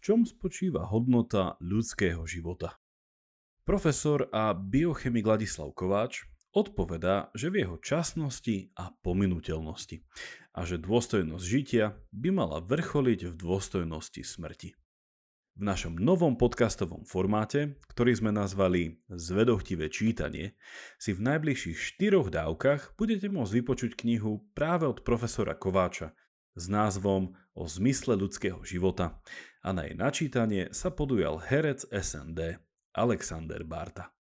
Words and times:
čom 0.00 0.24
spočíva 0.24 0.88
hodnota 0.88 1.60
ľudského 1.60 2.24
života. 2.24 2.80
Profesor 3.62 4.26
a 4.32 4.56
biochemik 4.56 5.28
Ladislav 5.28 5.70
Kováč 5.76 6.26
odpovedá, 6.50 7.30
že 7.36 7.52
v 7.52 7.62
jeho 7.62 7.76
časnosti 7.78 8.74
a 8.74 8.90
pominuteľnosti 8.90 10.02
a 10.56 10.60
že 10.66 10.82
dôstojnosť 10.82 11.44
žitia 11.44 11.94
by 12.10 12.28
mala 12.34 12.58
vrcholiť 12.58 13.30
v 13.30 13.34
dôstojnosti 13.38 14.22
smrti. 14.26 14.74
V 15.60 15.62
našom 15.62 16.00
novom 16.00 16.40
podcastovom 16.40 17.04
formáte, 17.04 17.76
ktorý 17.92 18.16
sme 18.16 18.32
nazvali 18.32 19.04
Zvedochtivé 19.12 19.92
čítanie, 19.92 20.56
si 20.96 21.12
v 21.12 21.20
najbližších 21.20 21.76
štyroch 21.76 22.32
dávkach 22.32 22.96
budete 22.96 23.28
môcť 23.28 23.52
vypočuť 23.60 23.92
knihu 24.00 24.40
práve 24.56 24.88
od 24.88 25.04
profesora 25.04 25.52
Kováča 25.52 26.16
s 26.54 26.64
názvom 26.70 27.34
O 27.54 27.66
zmysle 27.66 28.14
ľudského 28.14 28.62
života 28.62 29.18
a 29.60 29.74
na 29.74 29.84
jej 29.84 29.96
načítanie 29.98 30.72
sa 30.72 30.88
podujal 30.88 31.42
herec 31.42 31.84
SND 31.90 32.62
Alexander 32.94 33.60
Barta. 33.66 34.14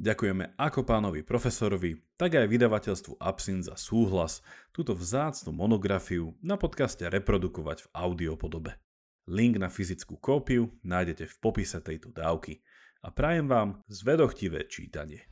Ďakujeme 0.00 0.56
ako 0.56 0.80
pánovi 0.88 1.20
profesorovi, 1.20 2.00
tak 2.16 2.32
aj 2.32 2.48
vydavateľstvu 2.48 3.20
Absint 3.20 3.68
za 3.68 3.76
súhlas 3.76 4.40
túto 4.72 4.96
vzácnu 4.96 5.52
monografiu 5.52 6.32
na 6.40 6.56
podcaste 6.56 7.04
reprodukovať 7.04 7.84
v 7.84 7.90
audiopodobe. 7.92 8.80
Link 9.28 9.60
na 9.60 9.68
fyzickú 9.68 10.16
kópiu 10.16 10.72
nájdete 10.80 11.28
v 11.28 11.36
popise 11.44 11.76
tejto 11.84 12.08
dávky 12.16 12.64
a 13.04 13.12
prajem 13.12 13.44
vám 13.44 13.84
zvedochtivé 13.92 14.64
čítanie. 14.72 15.28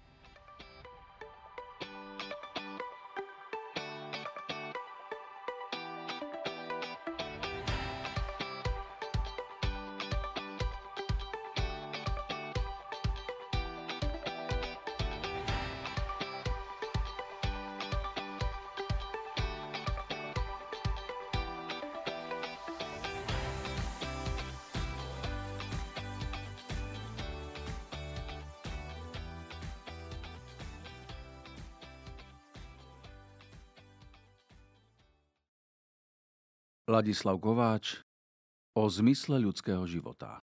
Ladislav 37.08 37.40
Kováč 37.40 38.04
o 38.76 38.84
zmysle 38.84 39.40
ľudského 39.40 39.80
života. 39.88 40.44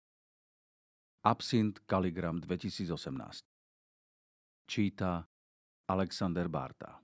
Absint 1.27 1.83
Kaligram 1.83 2.39
2018 2.39 3.43
Číta 4.63 5.27
Alexander 5.91 6.47
Barta 6.47 7.03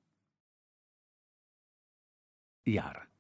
Jar. 2.63 3.11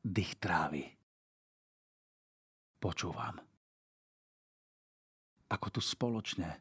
Dých 0.00 0.32
trávy. 0.40 0.88
Počúvam. 2.80 3.36
Ako 5.52 5.68
tu 5.68 5.84
spoločne 5.84 6.56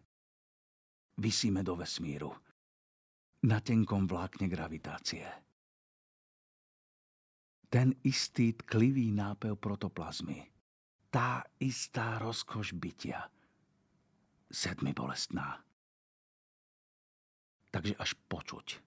vysíme 1.24 1.64
do 1.64 1.80
vesmíru. 1.80 2.36
Na 3.48 3.64
tenkom 3.64 4.12
vlákne 4.12 4.52
gravitácie 4.52 5.43
ten 7.74 7.98
istý 8.06 8.54
tklivý 8.54 9.10
nápev 9.10 9.58
protoplazmy, 9.58 10.46
tá 11.10 11.42
istá 11.58 12.22
rozkoš 12.22 12.78
bytia, 12.78 13.34
sedmi 14.46 14.94
bolestná. 14.94 15.58
Takže 17.74 17.98
až 17.98 18.14
počuť. 18.30 18.78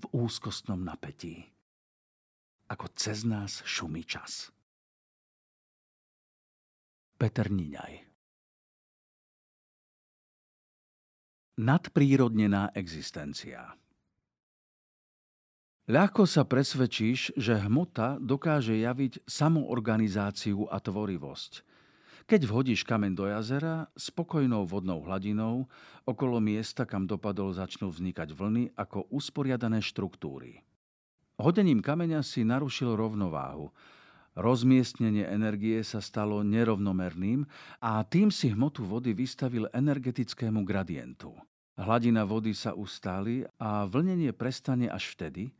V 0.00 0.04
úzkostnom 0.16 0.80
napätí, 0.80 1.52
ako 2.72 2.88
cez 2.96 3.28
nás 3.28 3.60
šumí 3.68 4.00
čas. 4.08 4.48
Peter 7.20 7.52
Niňaj. 7.52 8.08
Nadprírodnená 11.60 12.72
existencia 12.72 13.76
Ľahko 15.90 16.30
sa 16.30 16.46
presvedčíš, 16.46 17.34
že 17.34 17.58
hmota 17.58 18.14
dokáže 18.22 18.78
javiť 18.78 19.26
samoorganizáciu 19.26 20.70
a 20.70 20.78
tvorivosť. 20.78 21.66
Keď 22.30 22.40
vhodíš 22.46 22.86
kameň 22.86 23.12
do 23.18 23.26
jazera, 23.26 23.90
spokojnou 23.98 24.62
vodnou 24.62 25.02
hladinou, 25.02 25.66
okolo 26.06 26.38
miesta, 26.38 26.86
kam 26.86 27.10
dopadol, 27.10 27.50
začnú 27.50 27.90
vznikať 27.90 28.30
vlny 28.30 28.78
ako 28.78 29.10
usporiadané 29.10 29.82
štruktúry. 29.82 30.62
Hodením 31.42 31.82
kameňa 31.82 32.22
si 32.22 32.46
narušil 32.46 32.94
rovnováhu. 32.94 33.74
Rozmiestnenie 34.38 35.26
energie 35.26 35.82
sa 35.82 35.98
stalo 35.98 36.46
nerovnomerným 36.46 37.42
a 37.82 38.06
tým 38.06 38.30
si 38.30 38.54
hmotu 38.54 38.86
vody 38.86 39.18
vystavil 39.18 39.66
energetickému 39.74 40.62
gradientu. 40.62 41.34
Hladina 41.82 42.22
vody 42.22 42.54
sa 42.54 42.78
ustáli 42.78 43.42
a 43.58 43.84
vlnenie 43.90 44.30
prestane 44.30 44.86
až 44.86 45.18
vtedy, 45.18 45.50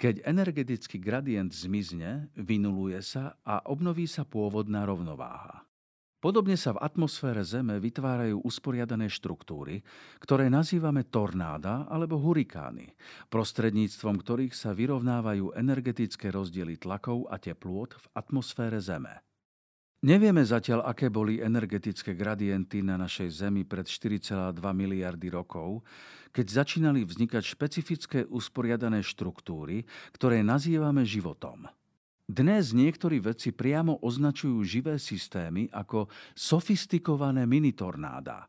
keď 0.00 0.24
energetický 0.24 0.96
gradient 0.96 1.52
zmizne, 1.52 2.32
vynuluje 2.38 3.02
sa 3.04 3.36
a 3.44 3.60
obnoví 3.68 4.08
sa 4.08 4.24
pôvodná 4.24 4.88
rovnováha. 4.88 5.68
Podobne 6.18 6.58
sa 6.58 6.74
v 6.74 6.82
atmosfére 6.82 7.46
Zeme 7.46 7.78
vytvárajú 7.78 8.42
usporiadané 8.42 9.06
štruktúry, 9.06 9.86
ktoré 10.18 10.50
nazývame 10.50 11.06
tornáda 11.06 11.86
alebo 11.86 12.18
hurikány, 12.18 12.90
prostredníctvom 13.30 14.18
ktorých 14.18 14.50
sa 14.50 14.74
vyrovnávajú 14.74 15.54
energetické 15.54 16.34
rozdiely 16.34 16.74
tlakov 16.74 17.30
a 17.30 17.38
teplôt 17.38 17.94
v 17.94 18.06
atmosfére 18.18 18.82
Zeme. 18.82 19.27
Nevieme 19.98 20.46
zatiaľ, 20.46 20.86
aké 20.86 21.10
boli 21.10 21.42
energetické 21.42 22.14
gradienty 22.14 22.86
na 22.86 22.94
našej 22.94 23.42
Zemi 23.42 23.66
pred 23.66 23.82
4,2 23.82 24.54
miliardy 24.54 25.26
rokov, 25.26 25.82
keď 26.30 26.62
začínali 26.62 27.02
vznikať 27.02 27.42
špecifické 27.42 28.22
usporiadané 28.30 29.02
štruktúry, 29.02 29.82
ktoré 30.14 30.46
nazývame 30.46 31.02
životom. 31.02 31.66
Dnes 32.30 32.70
niektorí 32.70 33.18
vedci 33.18 33.50
priamo 33.50 33.98
označujú 33.98 34.62
živé 34.62 35.02
systémy 35.02 35.66
ako 35.74 36.06
sofistikované 36.30 37.42
minitornáda. 37.50 38.46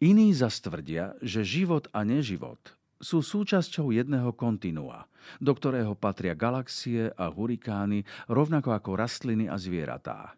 Iní 0.00 0.32
zastvrdia, 0.32 1.20
že 1.20 1.44
život 1.44 1.92
a 1.92 2.00
neživot 2.00 2.78
sú 2.96 3.20
súčasťou 3.20 3.92
jedného 3.92 4.32
kontinua, 4.32 5.04
do 5.36 5.52
ktorého 5.52 5.92
patria 5.92 6.32
galaxie 6.32 7.12
a 7.12 7.28
hurikány, 7.28 8.08
rovnako 8.24 8.72
ako 8.72 8.96
rastliny 8.96 9.52
a 9.52 9.60
zvieratá. 9.60 10.37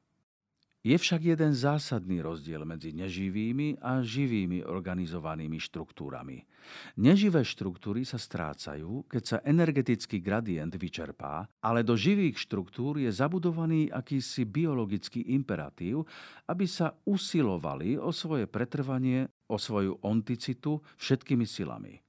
Je 0.81 0.97
však 0.97 1.37
jeden 1.37 1.53
zásadný 1.53 2.25
rozdiel 2.25 2.65
medzi 2.65 2.97
neživými 2.97 3.85
a 3.85 4.01
živými 4.01 4.65
organizovanými 4.65 5.61
štruktúrami. 5.61 6.49
Neživé 6.97 7.45
štruktúry 7.45 8.09
sa 8.09 8.17
strácajú, 8.17 9.05
keď 9.05 9.23
sa 9.29 9.39
energetický 9.45 10.25
gradient 10.25 10.73
vyčerpá, 10.73 11.45
ale 11.61 11.85
do 11.85 12.01
živých 12.01 12.41
štruktúr 12.41 12.97
je 12.97 13.13
zabudovaný 13.13 13.93
akýsi 13.93 14.49
biologický 14.49 15.37
imperatív, 15.37 16.09
aby 16.49 16.65
sa 16.65 16.97
usilovali 17.05 18.01
o 18.01 18.09
svoje 18.09 18.49
pretrvanie, 18.49 19.29
o 19.53 19.61
svoju 19.61 20.01
onticitu 20.01 20.81
všetkými 20.97 21.45
silami. 21.45 22.01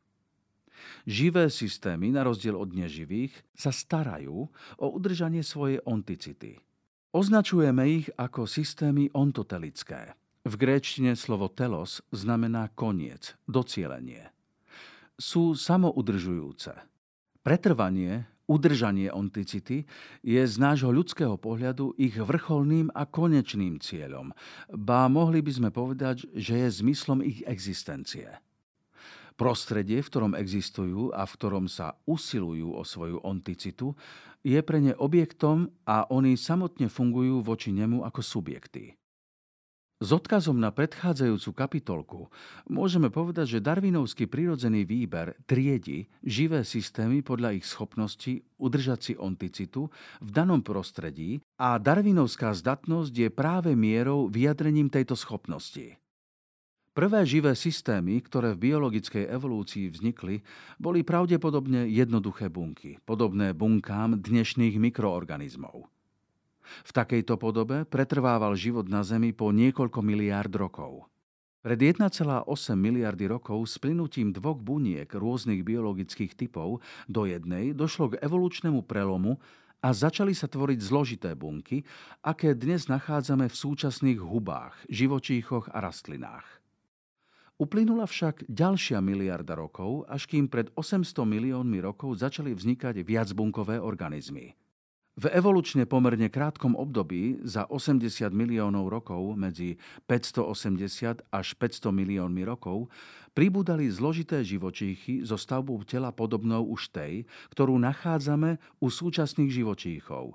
Živé 1.03 1.51
systémy, 1.51 2.07
na 2.15 2.23
rozdiel 2.23 2.55
od 2.55 2.71
neživých, 2.71 3.35
sa 3.51 3.75
starajú 3.75 4.47
o 4.79 4.85
udržanie 4.95 5.43
svojej 5.43 5.83
onticity– 5.83 6.55
Označujeme 7.11 7.83
ich 7.91 8.07
ako 8.15 8.47
systémy 8.47 9.11
ontotelické. 9.11 10.15
V 10.47 10.53
gréčtine 10.55 11.19
slovo 11.19 11.51
telos 11.51 11.99
znamená 12.15 12.71
koniec, 12.71 13.35
docielenie. 13.51 14.31
Sú 15.19 15.51
samoudržujúce. 15.59 16.71
Pretrvanie, 17.43 18.31
udržanie 18.47 19.11
onticity 19.11 19.83
je 20.23 20.39
z 20.39 20.55
nášho 20.55 20.87
ľudského 20.87 21.35
pohľadu 21.35 21.99
ich 21.99 22.15
vrcholným 22.15 22.95
a 22.95 23.03
konečným 23.03 23.83
cieľom, 23.83 24.31
ba 24.71 25.11
mohli 25.11 25.43
by 25.43 25.51
sme 25.51 25.69
povedať, 25.69 26.31
že 26.31 26.63
je 26.63 26.79
zmyslom 26.79 27.27
ich 27.27 27.43
existencie. 27.43 28.39
Prostredie, 29.41 30.05
v 30.05 30.09
ktorom 30.13 30.37
existujú 30.37 31.17
a 31.17 31.25
v 31.25 31.33
ktorom 31.33 31.65
sa 31.65 31.97
usilujú 32.05 32.77
o 32.77 32.85
svoju 32.85 33.25
onticitu, 33.25 33.97
je 34.45 34.61
pre 34.61 34.77
ne 34.77 34.93
objektom 34.93 35.65
a 35.81 36.05
oni 36.13 36.37
samotne 36.37 36.85
fungujú 36.85 37.41
voči 37.41 37.73
nemu 37.73 38.05
ako 38.05 38.21
subjekty. 38.21 38.93
S 40.01 40.09
odkazom 40.13 40.57
na 40.61 40.69
predchádzajúcu 40.69 41.49
kapitolku 41.57 42.29
môžeme 42.69 43.09
povedať, 43.09 43.57
že 43.57 43.65
darwinovský 43.65 44.29
prírodzený 44.29 44.85
výber 44.85 45.33
triedi 45.45 46.09
živé 46.21 46.61
systémy 46.61 47.25
podľa 47.25 47.57
ich 47.57 47.65
schopnosti 47.65 48.45
udržať 48.61 48.99
si 49.01 49.13
onticitu 49.17 49.93
v 50.21 50.29
danom 50.29 50.61
prostredí 50.65 51.41
a 51.57 51.81
darwinovská 51.81 52.53
zdatnosť 52.53 53.13
je 53.13 53.29
práve 53.29 53.73
mierou 53.73 54.25
vyjadrením 54.25 54.89
tejto 54.89 55.13
schopnosti. 55.13 56.00
Prvé 57.01 57.25
živé 57.25 57.57
systémy, 57.57 58.21
ktoré 58.21 58.53
v 58.53 58.69
biologickej 58.69 59.25
evolúcii 59.25 59.89
vznikli, 59.89 60.45
boli 60.77 61.01
pravdepodobne 61.01 61.89
jednoduché 61.89 62.45
bunky, 62.53 63.01
podobné 63.09 63.57
bunkám 63.57 64.21
dnešných 64.21 64.77
mikroorganizmov. 64.77 65.89
V 66.61 66.91
takejto 66.93 67.41
podobe 67.41 67.89
pretrvával 67.89 68.53
život 68.53 68.85
na 68.85 69.01
Zemi 69.01 69.33
po 69.33 69.49
niekoľko 69.49 69.97
miliárd 70.05 70.53
rokov. 70.53 71.09
Pred 71.65 72.05
1,8 72.05 72.45
miliardy 72.77 73.25
rokov 73.33 73.65
s 73.65 73.81
dvoch 73.81 74.61
buniek 74.61 75.09
rôznych 75.09 75.65
biologických 75.65 76.37
typov 76.37 76.85
do 77.09 77.25
jednej 77.25 77.73
došlo 77.73 78.13
k 78.13 78.21
evolučnému 78.21 78.85
prelomu 78.85 79.41
a 79.81 79.89
začali 79.89 80.37
sa 80.37 80.45
tvoriť 80.45 80.77
zložité 80.77 81.33
bunky, 81.33 81.81
aké 82.21 82.53
dnes 82.53 82.85
nachádzame 82.85 83.49
v 83.49 83.57
súčasných 83.57 84.21
hubách, 84.21 84.77
živočíchoch 84.85 85.73
a 85.73 85.81
rastlinách. 85.81 86.60
Uplynula 87.61 88.09
však 88.09 88.49
ďalšia 88.49 89.05
miliarda 89.05 89.53
rokov, 89.53 90.09
až 90.09 90.25
kým 90.25 90.49
pred 90.49 90.73
800 90.73 91.13
miliónmi 91.29 91.77
rokov 91.77 92.17
začali 92.17 92.57
vznikať 92.57 93.05
viacbunkové 93.05 93.77
organizmy. 93.77 94.57
V 95.13 95.29
evolučne 95.29 95.85
pomerne 95.85 96.25
krátkom 96.33 96.73
období 96.73 97.37
za 97.45 97.69
80 97.69 98.33
miliónov 98.33 98.89
rokov 98.89 99.37
medzi 99.37 99.77
580 100.09 101.21
až 101.29 101.47
500 101.53 101.93
miliónmi 101.93 102.41
rokov 102.49 102.89
pribúdali 103.37 103.85
zložité 103.93 104.41
živočíchy 104.41 105.21
so 105.21 105.37
stavbou 105.37 105.85
tela 105.85 106.09
podobnou 106.09 106.65
už 106.65 106.89
tej, 106.89 107.29
ktorú 107.53 107.77
nachádzame 107.77 108.57
u 108.81 108.89
súčasných 108.89 109.53
živočíchov. 109.53 110.33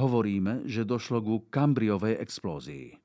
Hovoríme, 0.00 0.64
že 0.64 0.88
došlo 0.88 1.20
ku 1.20 1.34
kambriovej 1.52 2.16
explózii. 2.16 2.96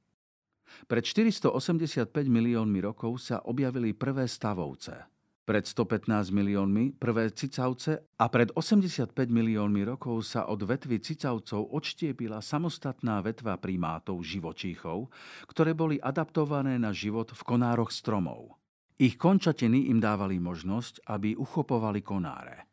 Pred 0.88 1.04
485 1.04 2.12
miliónmi 2.28 2.80
rokov 2.84 3.20
sa 3.20 3.44
objavili 3.44 3.96
prvé 3.96 4.28
stavovce– 4.30 4.96
pred 5.48 5.64
115 5.64 6.36
miliónmi 6.36 7.00
prvé 7.00 7.32
cicavce 7.32 8.04
a 8.20 8.28
pred 8.28 8.52
85 8.52 9.16
miliónmi 9.32 9.88
rokov 9.88 10.28
sa 10.28 10.44
od 10.52 10.60
vetvy 10.60 11.00
cicavcov 11.00 11.72
odštiepila 11.72 12.44
samostatná 12.44 13.24
vetva 13.24 13.56
primátov 13.56 14.20
živočíchov, 14.28 15.08
ktoré 15.48 15.72
boli 15.72 16.04
adaptované 16.04 16.76
na 16.76 16.92
život 16.92 17.32
v 17.32 17.42
konároch 17.48 17.96
stromov. 17.96 18.60
Ich 19.00 19.16
končatiny 19.16 19.88
im 19.88 20.04
dávali 20.04 20.36
možnosť, 20.36 21.08
aby 21.08 21.40
uchopovali 21.40 22.04
konáre. 22.04 22.67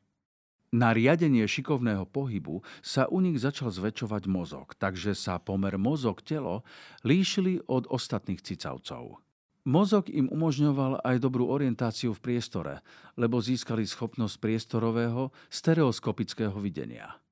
Na 0.74 0.90
riadenie 0.90 1.46
šikovného 1.46 2.02
pohybu 2.02 2.66
sa 2.82 3.06
u 3.06 3.22
nich 3.22 3.38
začal 3.38 3.70
zväčšovať 3.70 4.26
mozog, 4.26 4.74
takže 4.74 5.14
sa 5.14 5.38
pomer 5.38 5.78
mozog-telo 5.78 6.66
líšili 7.06 7.62
od 7.70 7.86
ostatných 7.86 8.42
cicavcov. 8.42 9.22
Mozog 9.70 10.10
im 10.10 10.26
umožňoval 10.26 11.06
aj 11.06 11.22
dobrú 11.22 11.46
orientáciu 11.46 12.10
v 12.10 12.18
priestore, 12.18 12.82
lebo 13.14 13.38
získali 13.38 13.86
schopnosť 13.86 14.34
priestorového 14.42 15.30
stereoskopického 15.46 16.58
videnia. 16.58 17.22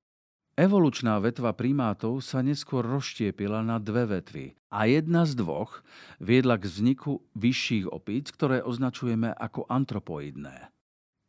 Evolučná 0.54 1.18
vetva 1.18 1.50
primátov 1.50 2.22
sa 2.22 2.46
neskôr 2.46 2.86
rozštiepila 2.86 3.66
na 3.66 3.82
dve 3.82 4.06
vetvy 4.06 4.54
a 4.70 4.86
jedna 4.86 5.26
z 5.26 5.42
dvoch 5.42 5.82
viedla 6.22 6.62
k 6.62 6.70
vzniku 6.70 7.26
vyšších 7.34 7.90
opíc, 7.90 8.30
ktoré 8.30 8.62
označujeme 8.62 9.34
ako 9.34 9.66
antropoidné. 9.66 10.70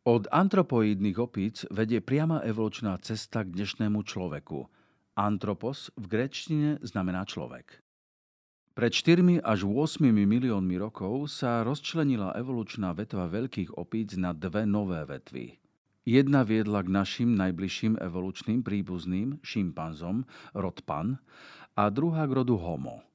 Od 0.03 0.27
antropoidných 0.27 1.15
opíc 1.15 1.63
vedie 1.71 2.03
priama 2.03 2.43
evolučná 2.43 2.99
cesta 2.99 3.39
k 3.47 3.55
dnešnému 3.55 4.03
človeku. 4.03 4.67
Antropos 5.15 5.95
v 5.95 6.05
gréčtine 6.11 6.75
znamená 6.83 7.23
človek. 7.23 7.79
Pred 8.75 8.91
4 8.91 9.39
až 9.39 9.63
8 9.63 10.03
miliónmi 10.03 10.75
rokov 10.75 11.31
sa 11.31 11.63
rozčlenila 11.63 12.35
evolučná 12.35 12.91
vetva 12.91 13.31
veľkých 13.31 13.79
opíc 13.79 14.19
na 14.19 14.35
dve 14.35 14.67
nové 14.67 15.07
vetvy. 15.07 15.55
Jedna 16.03 16.43
viedla 16.43 16.83
k 16.83 16.91
našim 16.91 17.39
najbližším 17.39 17.95
evolučným 18.03 18.59
príbuzným, 18.59 19.39
šimpanzom, 19.39 20.27
rod 20.51 20.83
Pan, 20.83 21.15
a 21.79 21.87
druhá 21.87 22.27
k 22.27 22.43
rodu 22.43 22.59
Homo. 22.59 23.07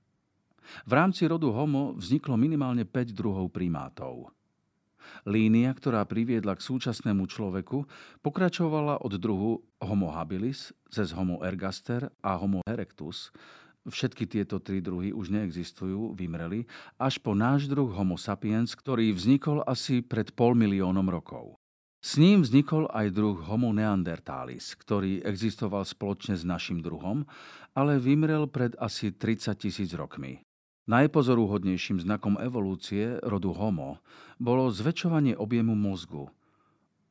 V 0.89 0.93
rámci 0.97 1.29
rodu 1.29 1.53
Homo 1.53 1.93
vzniklo 2.01 2.41
minimálne 2.41 2.89
5 2.89 3.13
druhov 3.13 3.53
primátov. 3.53 4.33
Línia, 5.29 5.75
ktorá 5.75 6.05
priviedla 6.09 6.57
k 6.59 6.65
súčasnému 6.65 7.29
človeku, 7.29 7.85
pokračovala 8.25 9.01
od 9.03 9.13
druhu 9.17 9.63
Homo 9.81 10.13
habilis 10.13 10.73
cez 10.89 11.13
Homo 11.13 11.43
ergaster 11.45 12.09
a 12.23 12.35
Homo 12.39 12.65
erectus 12.67 13.35
Všetky 13.89 14.29
tieto 14.29 14.61
tri 14.61 14.85
druhy 14.85 15.17
už 15.17 15.33
neexistujú, 15.33 16.13
vymreli, 16.13 16.69
až 17.01 17.17
po 17.25 17.33
náš 17.33 17.71
druh 17.71 17.89
Homo 17.89 18.21
sapiens, 18.21 18.77
ktorý 18.77 19.17
vznikol 19.17 19.65
asi 19.65 20.05
pred 20.05 20.37
pol 20.37 20.53
miliónom 20.53 21.09
rokov. 21.09 21.57
S 21.99 22.15
ním 22.21 22.47
vznikol 22.47 22.87
aj 22.95 23.11
druh 23.11 23.39
Homo 23.49 23.75
neanderthalis, 23.75 24.79
ktorý 24.79 25.25
existoval 25.25 25.83
spoločne 25.83 26.39
s 26.39 26.47
našim 26.47 26.79
druhom, 26.79 27.27
ale 27.75 27.99
vymrel 27.99 28.47
pred 28.47 28.77
asi 28.79 29.11
30 29.11 29.57
tisíc 29.59 29.91
rokmi. 29.97 30.39
Najpozorúhodnejším 30.89 32.01
znakom 32.01 32.41
evolúcie 32.41 33.21
rodu 33.21 33.53
Homo 33.53 34.01
bolo 34.41 34.73
zväčšovanie 34.73 35.37
objemu 35.37 35.77
mozgu– 35.77 36.33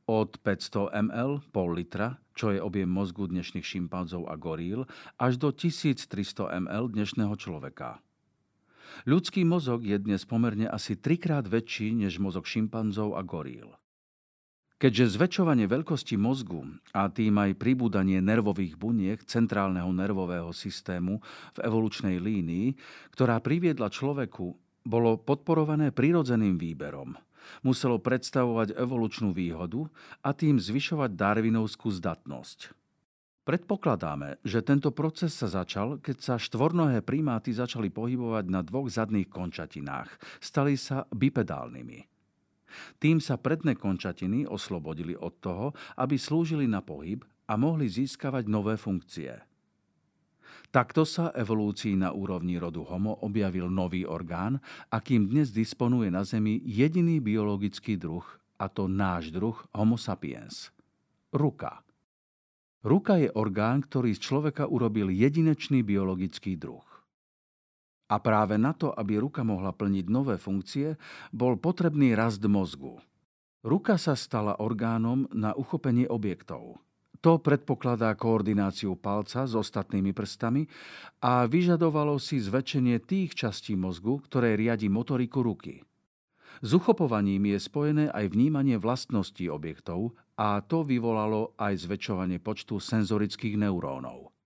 od 0.08 0.40
500 0.40 0.96
ml, 1.04 1.44
pol 1.52 1.76
litra, 1.76 2.16
čo 2.32 2.56
je 2.56 2.64
objem 2.64 2.88
mozgu 2.88 3.28
dnešných 3.28 3.68
šimpanzov 3.68 4.32
a 4.32 4.40
goríl, 4.40 4.88
až 5.20 5.36
do 5.36 5.52
1300 5.52 6.08
ml 6.64 6.84
dnešného 6.96 7.36
človeka. 7.36 8.00
Ľudský 9.04 9.44
mozog 9.44 9.84
je 9.84 10.00
dnes 10.00 10.24
pomerne 10.24 10.64
asi 10.64 10.96
trikrát 10.96 11.44
väčší 11.44 11.92
než 11.92 12.24
mozog 12.24 12.48
šimpanzov 12.48 13.20
a 13.20 13.22
goríl. 13.22 13.76
Keďže 14.78 15.18
zväčšovanie 15.18 15.66
veľkosti 15.66 16.22
mozgu 16.22 16.62
a 16.94 17.10
tým 17.10 17.42
aj 17.42 17.58
pribúdanie 17.58 18.22
nervových 18.22 18.78
buniek 18.78 19.18
centrálneho 19.26 19.90
nervového 19.90 20.54
systému 20.54 21.18
v 21.58 21.60
evolučnej 21.66 22.22
línii, 22.22 22.78
ktorá 23.10 23.42
priviedla 23.42 23.90
človeku, 23.90 24.54
bolo 24.86 25.18
podporované 25.18 25.90
prirodzeným 25.90 26.62
výberom– 26.62 27.18
muselo 27.64 27.98
predstavovať 28.00 28.76
evolučnú 28.76 29.32
výhodu 29.32 29.88
a 30.24 30.36
tým 30.36 30.60
zvyšovať 30.60 31.16
darwinovskú 31.16 31.88
zdatnosť. 31.92 32.76
Predpokladáme, 33.48 34.44
že 34.44 34.60
tento 34.60 34.92
proces 34.92 35.32
sa 35.32 35.48
začal, 35.48 36.04
keď 36.04 36.18
sa 36.20 36.36
štvornohé 36.36 37.00
primáty 37.00 37.56
začali 37.56 37.88
pohybovať 37.88 38.52
na 38.52 38.60
dvoch 38.60 38.92
zadných 38.92 39.32
končatinách. 39.32 40.12
Stali 40.44 40.76
sa 40.76 41.08
bipedálnymi. 41.16 42.17
Tým 43.00 43.24
sa 43.24 43.40
predné 43.40 43.76
končatiny 43.76 44.48
oslobodili 44.48 45.16
od 45.16 45.40
toho, 45.40 45.76
aby 45.98 46.20
slúžili 46.20 46.68
na 46.68 46.84
pohyb 46.84 47.24
a 47.48 47.56
mohli 47.56 47.88
získavať 47.88 48.44
nové 48.52 48.76
funkcie. 48.76 49.34
Takto 50.68 51.08
sa 51.08 51.32
evolúcii 51.32 51.96
na 51.96 52.12
úrovni 52.12 52.60
rodu 52.60 52.84
Homo 52.84 53.24
objavil 53.24 53.72
nový 53.72 54.04
orgán, 54.04 54.60
akým 54.92 55.32
dnes 55.32 55.56
disponuje 55.56 56.12
na 56.12 56.28
Zemi 56.28 56.60
jediný 56.68 57.24
biologický 57.24 57.96
druh, 57.96 58.24
a 58.60 58.68
to 58.68 58.90
náš 58.90 59.32
druh 59.32 59.56
Homo 59.72 59.96
sapiens. 59.96 60.76
Ruka. 61.32 61.86
Ruka 62.84 63.16
je 63.20 63.30
orgán, 63.32 63.84
ktorý 63.86 64.12
z 64.16 64.20
človeka 64.24 64.68
urobil 64.68 65.08
jedinečný 65.12 65.84
biologický 65.88 66.60
druh. 66.60 66.84
A 68.08 68.16
práve 68.24 68.56
na 68.56 68.72
to, 68.72 68.96
aby 68.96 69.20
ruka 69.20 69.44
mohla 69.44 69.76
plniť 69.76 70.06
nové 70.08 70.40
funkcie, 70.40 70.96
bol 71.36 71.60
potrebný 71.60 72.16
rast 72.16 72.40
mozgu. 72.48 72.96
Ruka 73.68 74.00
sa 74.00 74.16
stala 74.16 74.64
orgánom 74.64 75.28
na 75.36 75.52
uchopenie 75.52 76.08
objektov. 76.08 76.80
To 77.20 77.42
predpokladá 77.42 78.14
koordináciu 78.14 78.96
palca 78.96 79.44
s 79.44 79.58
ostatnými 79.58 80.14
prstami 80.14 80.70
a 81.20 81.50
vyžadovalo 81.50 82.22
si 82.22 82.38
zväčšenie 82.38 83.02
tých 83.04 83.34
častí 83.34 83.74
mozgu, 83.74 84.22
ktoré 84.24 84.54
riadi 84.54 84.88
motoriku 84.88 85.42
ruky. 85.42 85.82
S 86.62 86.70
uchopovaním 86.74 87.54
je 87.54 87.60
spojené 87.60 88.06
aj 88.14 88.34
vnímanie 88.34 88.78
vlastností 88.78 89.50
objektov 89.50 90.14
a 90.38 90.62
to 90.62 90.86
vyvolalo 90.86 91.58
aj 91.58 91.90
zväčšovanie 91.90 92.38
počtu 92.38 92.78
senzorických 92.78 93.58
neurónov. 93.58 94.37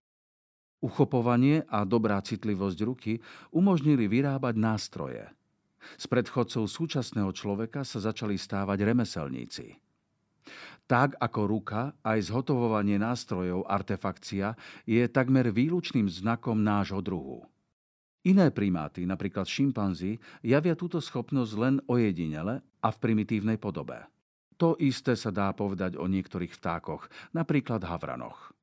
Uchopovanie 0.81 1.61
a 1.69 1.85
dobrá 1.85 2.17
citlivosť 2.25 2.79
ruky 2.81 3.21
umožnili 3.53 4.09
vyrábať 4.09 4.57
nástroje. 4.57 5.23
Z 5.97 6.05
predchodcov 6.09 6.65
súčasného 6.65 7.29
človeka 7.33 7.85
sa 7.85 8.01
začali 8.01 8.37
stávať 8.37 8.85
remeselníci. 8.89 9.77
Tak 10.89 11.21
ako 11.21 11.41
ruka, 11.45 11.93
aj 12.01 12.33
zhotovovanie 12.33 12.97
nástrojov 12.97 13.63
artefakcia 13.69 14.57
je 14.83 15.05
takmer 15.05 15.53
výlučným 15.53 16.09
znakom 16.09 16.59
nášho 16.59 16.99
druhu. 16.99 17.45
Iné 18.21 18.53
primáty, 18.53 19.05
napríklad 19.05 19.49
šimpanzi, 19.49 20.21
javia 20.45 20.77
túto 20.77 21.01
schopnosť 21.01 21.53
len 21.57 21.75
ojedinele 21.89 22.61
a 22.81 22.87
v 22.93 22.97
primitívnej 23.01 23.57
podobe. 23.57 23.97
To 24.61 24.77
isté 24.77 25.17
sa 25.17 25.33
dá 25.33 25.49
povedať 25.57 25.97
o 25.97 26.05
niektorých 26.05 26.53
vtákoch, 26.53 27.09
napríklad 27.33 27.81
havranoch. 27.81 28.53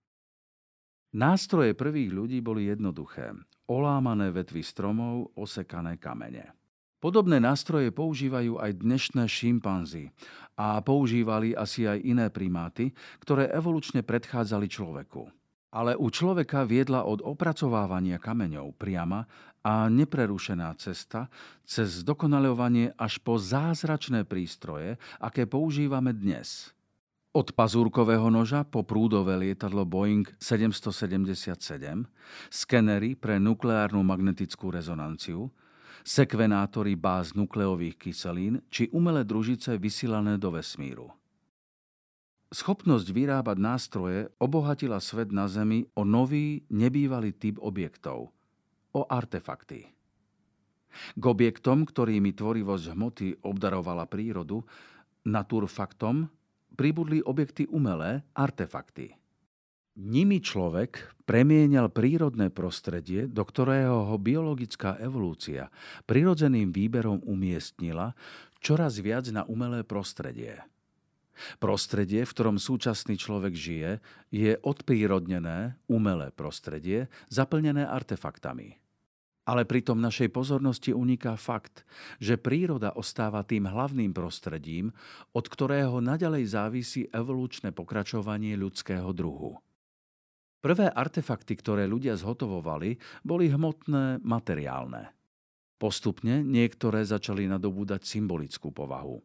Nástroje 1.19 1.75
prvých 1.75 2.15
ľudí 2.15 2.39
boli 2.39 2.71
jednoduché. 2.71 3.35
Olámané 3.67 4.31
vetvy 4.31 4.63
stromov, 4.63 5.35
osekané 5.35 5.99
kamene. 5.99 6.55
Podobné 7.03 7.43
nástroje 7.43 7.91
používajú 7.91 8.63
aj 8.63 8.79
dnešné 8.79 9.27
šimpanzy 9.27 10.15
a 10.55 10.79
používali 10.79 11.59
asi 11.59 11.91
aj 11.91 12.07
iné 12.07 12.31
primáty, 12.31 12.95
ktoré 13.19 13.51
evolučne 13.51 14.07
predchádzali 14.07 14.71
človeku. 14.71 15.27
Ale 15.75 15.99
u 15.99 16.07
človeka 16.07 16.63
viedla 16.63 17.03
od 17.03 17.19
opracovávania 17.27 18.23
kameňov 18.23 18.79
priama 18.79 19.27
a 19.67 19.91
neprerušená 19.91 20.71
cesta 20.79 21.27
cez 21.67 22.07
zdokonalovanie 22.07 22.95
až 22.95 23.19
po 23.19 23.43
zázračné 23.43 24.23
prístroje, 24.23 24.95
aké 25.19 25.51
používame 25.51 26.15
dnes. 26.15 26.78
Od 27.39 27.55
pazúrkového 27.55 28.35
noža 28.35 28.67
po 28.67 28.83
prúdové 28.83 29.39
lietadlo 29.39 29.87
Boeing 29.87 30.27
777, 30.43 32.03
skenery 32.51 33.15
pre 33.15 33.39
nukleárnu 33.39 34.03
magnetickú 34.03 34.75
rezonanciu, 34.75 35.47
sekvenátory 36.03 36.99
báz 36.99 37.39
nukleových 37.39 37.95
kyselín 37.95 38.59
či 38.75 38.91
umelé 38.91 39.23
družice 39.23 39.79
vysielané 39.79 40.35
do 40.35 40.51
vesmíru. 40.51 41.15
Schopnosť 42.51 43.07
vyrábať 43.15 43.57
nástroje 43.63 44.27
obohatila 44.43 44.99
svet 44.99 45.31
na 45.31 45.47
Zemi 45.47 45.87
o 45.95 46.03
nový, 46.03 46.67
nebývalý 46.75 47.39
typ 47.39 47.63
objektov, 47.63 48.35
o 48.91 49.01
artefakty. 49.07 49.87
K 51.15 51.23
objektom, 51.23 51.87
ktorými 51.87 52.35
tvorivosť 52.35 52.85
hmoty 52.99 53.47
obdarovala 53.47 54.11
prírodu, 54.11 54.67
naturfaktom, 55.23 56.35
pribudli 56.75 57.23
objekty 57.23 57.69
umelé, 57.71 58.27
artefakty. 58.35 59.15
Nimi 59.99 60.39
človek 60.39 61.19
premienial 61.27 61.91
prírodné 61.91 62.55
prostredie, 62.55 63.27
do 63.27 63.43
ktorého 63.43 64.07
ho 64.07 64.17
biologická 64.17 64.95
evolúcia 65.03 65.75
prirodzeným 66.07 66.71
výberom 66.71 67.19
umiestnila 67.27 68.15
čoraz 68.63 69.03
viac 69.03 69.27
na 69.35 69.43
umelé 69.51 69.83
prostredie. 69.83 70.63
Prostredie, 71.63 72.27
v 72.27 72.35
ktorom 72.35 72.59
súčasný 72.59 73.15
človek 73.19 73.55
žije, 73.55 73.91
je 74.31 74.59
odprírodnené, 74.63 75.79
umelé 75.87 76.35
prostredie, 76.35 77.07
zaplnené 77.31 77.87
artefaktami. 77.87 78.79
Ale 79.49 79.65
pritom 79.65 79.97
našej 79.97 80.29
pozornosti 80.29 80.93
uniká 80.93 81.33
fakt, 81.41 81.89
že 82.21 82.37
príroda 82.37 82.93
ostáva 82.93 83.41
tým 83.49 83.65
hlavným 83.65 84.13
prostredím, 84.13 84.93
od 85.33 85.49
ktorého 85.49 86.05
naďalej 86.05 86.45
závisí 86.53 87.09
evolučné 87.09 87.73
pokračovanie 87.73 88.61
ľudského 88.61 89.09
druhu. 89.17 89.57
Prvé 90.61 90.93
artefakty, 90.93 91.57
ktoré 91.57 91.89
ľudia 91.89 92.13
zhotovovali, 92.19 93.01
boli 93.25 93.49
hmotné, 93.49 94.21
materiálne. 94.21 95.17
Postupne 95.79 96.43
niektoré 96.45 97.07
začali 97.07 97.49
nadobúdať 97.49 98.05
symbolickú 98.05 98.75
povahu. 98.75 99.23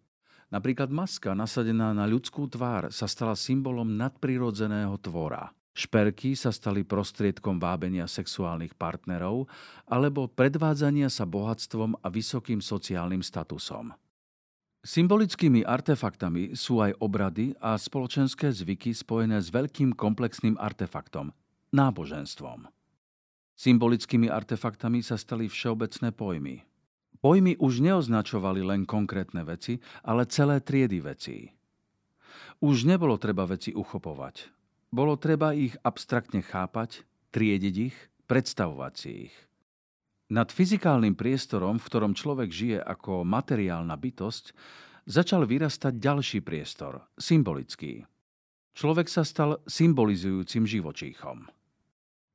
Napríklad 0.53 0.93
maska 0.93 1.33
nasadená 1.33 1.97
na 1.97 2.05
ľudskú 2.05 2.45
tvár 2.45 2.93
sa 2.93 3.09
stala 3.09 3.33
symbolom 3.33 3.89
nadprirodzeného 3.97 4.93
tvora. 5.01 5.49
Šperky 5.73 6.37
sa 6.37 6.53
stali 6.53 6.85
prostriedkom 6.85 7.57
vábenia 7.57 8.05
sexuálnych 8.05 8.77
partnerov 8.77 9.49
alebo 9.89 10.29
predvádzania 10.29 11.09
sa 11.09 11.25
bohatstvom 11.25 11.97
a 11.97 12.07
vysokým 12.13 12.61
sociálnym 12.61 13.25
statusom. 13.25 13.89
Symbolickými 14.85 15.65
artefaktami 15.65 16.53
sú 16.53 16.77
aj 16.83 16.93
obrady 17.01 17.57
a 17.57 17.73
spoločenské 17.73 18.53
zvyky 18.53 18.93
spojené 18.93 19.41
s 19.41 19.49
veľkým 19.49 19.97
komplexným 19.97 20.59
artefaktom– 20.61 21.33
náboženstvom. 21.73 22.69
Symbolickými 23.57 24.29
artefaktami 24.29 25.01
sa 25.01 25.17
stali 25.17 25.49
všeobecné 25.49 26.13
pojmy. 26.13 26.55
Pojmy 27.23 27.57
už 27.57 27.81
neoznačovali 27.81 28.61
len 28.61 28.83
konkrétne 28.83 29.41
veci, 29.47 29.79
ale 30.03 30.27
celé 30.29 30.59
triedy 30.59 30.99
vecí. 31.01 31.37
Už 32.59 32.83
nebolo 32.83 33.15
treba 33.17 33.47
veci 33.47 33.71
uchopovať. 33.73 34.52
Bolo 34.93 35.17
treba 35.17 35.57
ich 35.57 35.73
abstraktne 35.81 36.45
chápať, 36.45 37.01
triediť 37.33 37.75
ich, 37.89 37.97
predstavovať 38.29 38.93
si 38.93 39.09
ich– 39.25 39.35
nad 40.33 40.49
fyzikálnym 40.49 41.13
priestorom, 41.13 41.77
v 41.77 41.85
ktorom 41.85 42.17
človek 42.17 42.49
žije 42.49 42.79
ako 42.81 43.21
materiálna 43.21 43.93
bytosť, 43.93 44.49
začal 45.05 45.45
vyrastať 45.45 45.93
ďalší 46.01 46.41
priestor, 46.41 47.05
symbolický. 47.21 48.01
Človek 48.73 49.13
sa 49.13 49.21
stal 49.21 49.61
symbolizujúcim 49.69 50.65
živočíchom. 50.65 51.45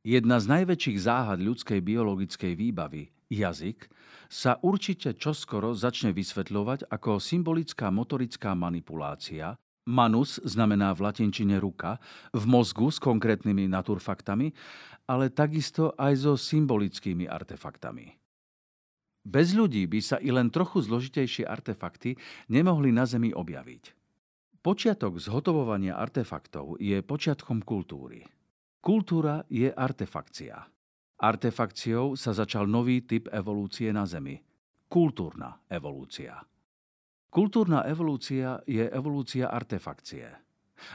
Jedna 0.06 0.38
z 0.38 0.46
najväčších 0.46 0.98
záhad 1.02 1.42
ľudskej 1.42 1.82
biologickej 1.82 2.54
výbavy, 2.54 3.10
jazyk, 3.34 3.90
sa 4.30 4.62
určite 4.62 5.18
čoskoro 5.18 5.74
začne 5.74 6.14
vysvetľovať 6.14 6.86
ako 6.86 7.18
symbolická 7.18 7.90
motorická 7.90 8.54
manipulácia, 8.54 9.58
Manus 9.88 10.36
znamená 10.44 10.92
v 10.92 11.08
latinčine 11.08 11.56
ruka, 11.56 11.96
v 12.36 12.44
mozgu 12.44 12.92
s 12.92 13.00
konkrétnymi 13.00 13.72
naturfaktami, 13.72 14.52
ale 15.08 15.32
takisto 15.32 15.96
aj 15.96 16.12
so 16.28 16.36
symbolickými 16.36 17.24
artefaktami. 17.24 18.12
Bez 19.24 19.56
ľudí 19.56 19.88
by 19.88 20.00
sa 20.04 20.16
i 20.20 20.28
len 20.28 20.52
trochu 20.52 20.84
zložitejšie 20.84 21.48
artefakty 21.48 22.20
nemohli 22.52 22.92
na 22.92 23.08
Zemi 23.08 23.32
objaviť. 23.32 23.96
Počiatok 24.60 25.16
zhotovovania 25.16 25.96
artefaktov 25.96 26.76
je 26.76 27.00
počiatkom 27.00 27.64
kultúry. 27.64 28.28
Kultúra 28.84 29.44
je 29.48 29.72
artefakcia. 29.72 30.68
Artefakciou 31.18 32.14
sa 32.14 32.36
začal 32.36 32.68
nový 32.68 33.02
typ 33.08 33.32
evolúcie 33.32 33.90
na 33.90 34.04
Zemi. 34.04 34.36
Kultúrna 34.88 35.64
evolúcia. 35.68 36.36
Kultúrna 37.28 37.84
evolúcia 37.84 38.64
je 38.64 38.88
evolúcia 38.88 39.52
artefakcie. 39.52 40.32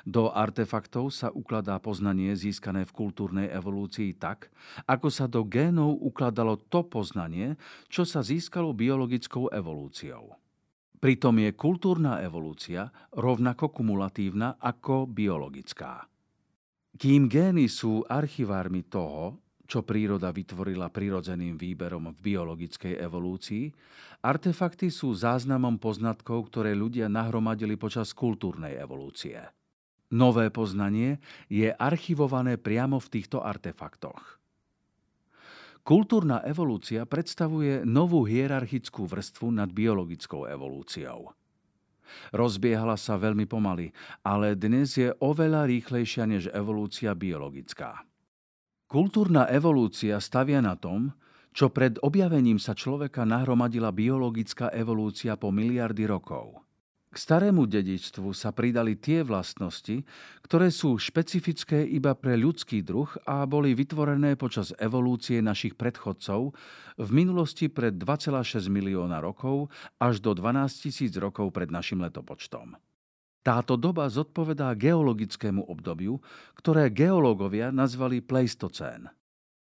Do 0.08 0.32
artefaktov 0.34 1.13
sa 1.13 1.30
ukladá 1.30 1.78
poznanie 1.78 2.34
získané 2.34 2.88
v 2.90 2.96
kultúrnej 2.96 3.48
evolúcii 3.54 4.16
tak, 4.18 4.50
ako 4.90 5.08
sa 5.13 5.30
do 5.30 5.46
génov 5.46 6.00
ukladalo 6.02 6.58
to 6.72 6.88
poznanie, 6.88 7.60
čo 7.92 8.08
sa 8.08 8.25
získalo 8.25 8.74
biologickou 8.74 9.52
evolúciou. 9.54 10.40
Pritom 11.04 11.36
je 11.44 11.52
kultúrna 11.52 12.24
evolúcia 12.24 12.88
rovnako 13.12 13.75
kumulatívna 13.75 14.56
ako 14.58 15.04
biologická. 15.04 16.08
Kým 16.96 17.28
gény 17.28 17.68
sú 17.68 18.08
archivármi 18.08 18.88
toho, 18.88 19.43
čo 19.74 19.82
príroda 19.82 20.30
vytvorila 20.30 20.94
prirodzeným 20.94 21.58
výberom 21.58 22.13
v 22.13 22.18
biologickej 22.22 23.01
evolúcii, 23.01 23.74
artefakty 24.22 24.94
sú 24.94 25.18
záznamom 25.18 25.82
poznatkov, 25.82 26.53
ktoré 26.53 26.77
ľudia 26.77 27.10
nahromadili 27.10 27.74
počas 27.74 28.13
kultúrnej 28.13 28.77
evolúcie. 28.77 29.42
Nové 30.13 30.53
poznanie 30.53 31.18
je 31.50 31.74
archivované 31.74 32.62
priamo 32.62 33.01
v 33.01 33.18
týchto 33.18 33.42
artefaktoch. 33.42 34.38
Kultúrna 35.82 36.46
evolúcia 36.46 37.01
predstavuje 37.10 37.82
novú 37.82 38.30
hierarchickú 38.30 39.10
vrstvu 39.10 39.58
nad 39.58 39.74
biologickou 39.74 40.46
evolúciou. 40.46 41.34
Rozbiehala 42.30 42.94
sa 42.94 43.18
veľmi 43.18 43.50
pomaly, 43.50 43.89
ale 44.22 44.53
dnes 44.53 44.94
je 45.01 45.10
oveľa 45.18 45.65
rýchlejšia 45.65 46.30
než 46.30 46.53
evolúcia 46.53 47.18
biologická. 47.18 48.06
Kultúrna 48.94 49.50
evolúcia 49.50 50.22
stavia 50.22 50.62
na 50.62 50.78
tom, 50.78 51.10
čo 51.50 51.74
pred 51.74 51.98
objavením 52.06 52.62
sa 52.62 52.78
človeka 52.78 53.26
nahromadila 53.26 53.90
biologická 53.90 54.70
evolúcia 54.70 55.34
po 55.34 55.50
miliardy 55.50 56.06
rokov. 56.06 56.62
K 57.10 57.18
starému 57.18 57.66
dedičstvu 57.66 58.38
sa 58.38 58.54
pridali 58.54 58.94
tie 58.94 59.26
vlastnosti, 59.26 60.06
ktoré 60.46 60.70
sú 60.70 61.02
špecifické 61.02 61.82
iba 61.90 62.14
pre 62.14 62.38
ľudský 62.38 62.86
druh 62.86 63.10
a 63.26 63.50
boli 63.50 63.74
vytvorené 63.74 64.38
počas 64.38 64.78
evolúcie 64.78 65.42
našich 65.42 65.74
predchodcov 65.74 66.54
v 67.02 67.10
minulosti 67.10 67.74
pred 67.74 67.98
2,6 67.98 68.70
milióna 68.70 69.26
rokov 69.26 69.74
až 69.98 70.22
do 70.22 70.38
12 70.38 70.70
tisíc 70.70 71.18
rokov 71.18 71.50
pred 71.50 71.74
našim 71.74 71.98
letopočtom. 71.98 72.78
Táto 73.44 73.76
doba 73.76 74.08
zodpovedá 74.08 74.72
geologickému 74.72 75.68
obdobiu, 75.68 76.24
ktoré 76.56 76.88
geológovia 76.88 77.76
nazvali 77.76 78.24
Pleistocén. 78.24 79.12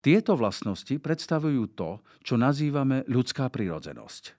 Tieto 0.04 0.36
vlastnosti 0.36 0.92
predstavujú 1.00 1.72
to, 1.72 2.04
čo 2.20 2.36
nazývame 2.36 3.08
ľudská 3.08 3.48
prirodzenosť. 3.48 4.36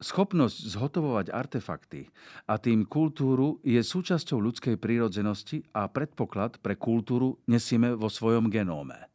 Schopnosť 0.00 0.58
zhotovovať 0.64 1.28
artefakty 1.28 2.08
a 2.48 2.56
tým 2.56 2.88
kultúru 2.88 3.60
je 3.60 3.84
súčasťou 3.84 4.40
ľudskej 4.40 4.80
prírodzenosti 4.80 5.60
a 5.76 5.84
predpoklad 5.92 6.56
pre 6.64 6.72
kultúru 6.80 7.36
nesieme 7.44 7.92
vo 7.92 8.08
svojom 8.08 8.48
genóme. 8.48 9.10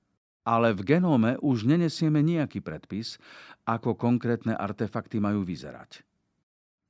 ale 0.46 0.78
v 0.78 0.86
genóme 0.86 1.42
už 1.42 1.66
nenesieme 1.66 2.22
nejaký 2.22 2.62
predpis, 2.62 3.18
ako 3.66 3.98
konkrétne 3.98 4.54
artefakty 4.54 5.18
majú 5.18 5.42
vyzerať. 5.42 6.06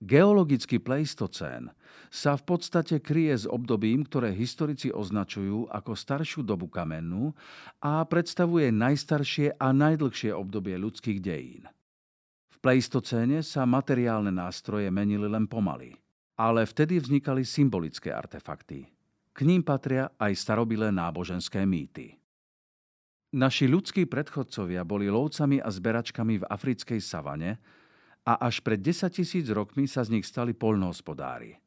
Geologický 0.04 0.84
pleistocén 0.84 1.72
sa 2.12 2.36
v 2.36 2.44
podstate 2.44 3.00
kryje 3.00 3.44
s 3.44 3.46
obdobím, 3.48 4.04
ktoré 4.04 4.36
historici 4.36 4.92
označujú 4.92 5.72
ako 5.72 5.96
staršiu 5.96 6.44
dobu 6.44 6.68
kamennú 6.68 7.32
a 7.80 8.04
predstavuje 8.04 8.76
najstaršie 8.76 9.56
a 9.56 9.72
najdlhšie 9.72 10.36
obdobie 10.36 10.76
ľudských 10.76 11.20
dejín. 11.24 11.64
V 12.52 12.58
pleistocéne 12.60 13.40
sa 13.40 13.64
materiálne 13.64 14.36
nástroje 14.36 14.92
menili 14.92 15.32
len 15.32 15.48
pomaly, 15.48 15.96
ale 16.36 16.68
vtedy 16.68 17.00
vznikali 17.00 17.48
symbolické 17.48 18.12
artefakty. 18.12 18.92
K 19.36 19.40
ním 19.44 19.64
patria 19.64 20.12
aj 20.20 20.32
starobilé 20.36 20.92
náboženské 20.92 21.64
mýty. 21.64 22.16
Naši 23.36 23.68
ľudskí 23.68 24.08
predchodcovia 24.08 24.88
boli 24.88 25.12
lovcami 25.12 25.60
a 25.60 25.68
zberačkami 25.68 26.40
v 26.40 26.48
africkej 26.48 27.04
savane, 27.04 27.60
a 28.26 28.34
až 28.42 28.60
pred 28.66 28.82
10 28.82 29.14
tisíc 29.14 29.46
rokmi 29.54 29.86
sa 29.86 30.02
z 30.02 30.18
nich 30.18 30.26
stali 30.26 30.58
poľnohospodári. 30.58 31.62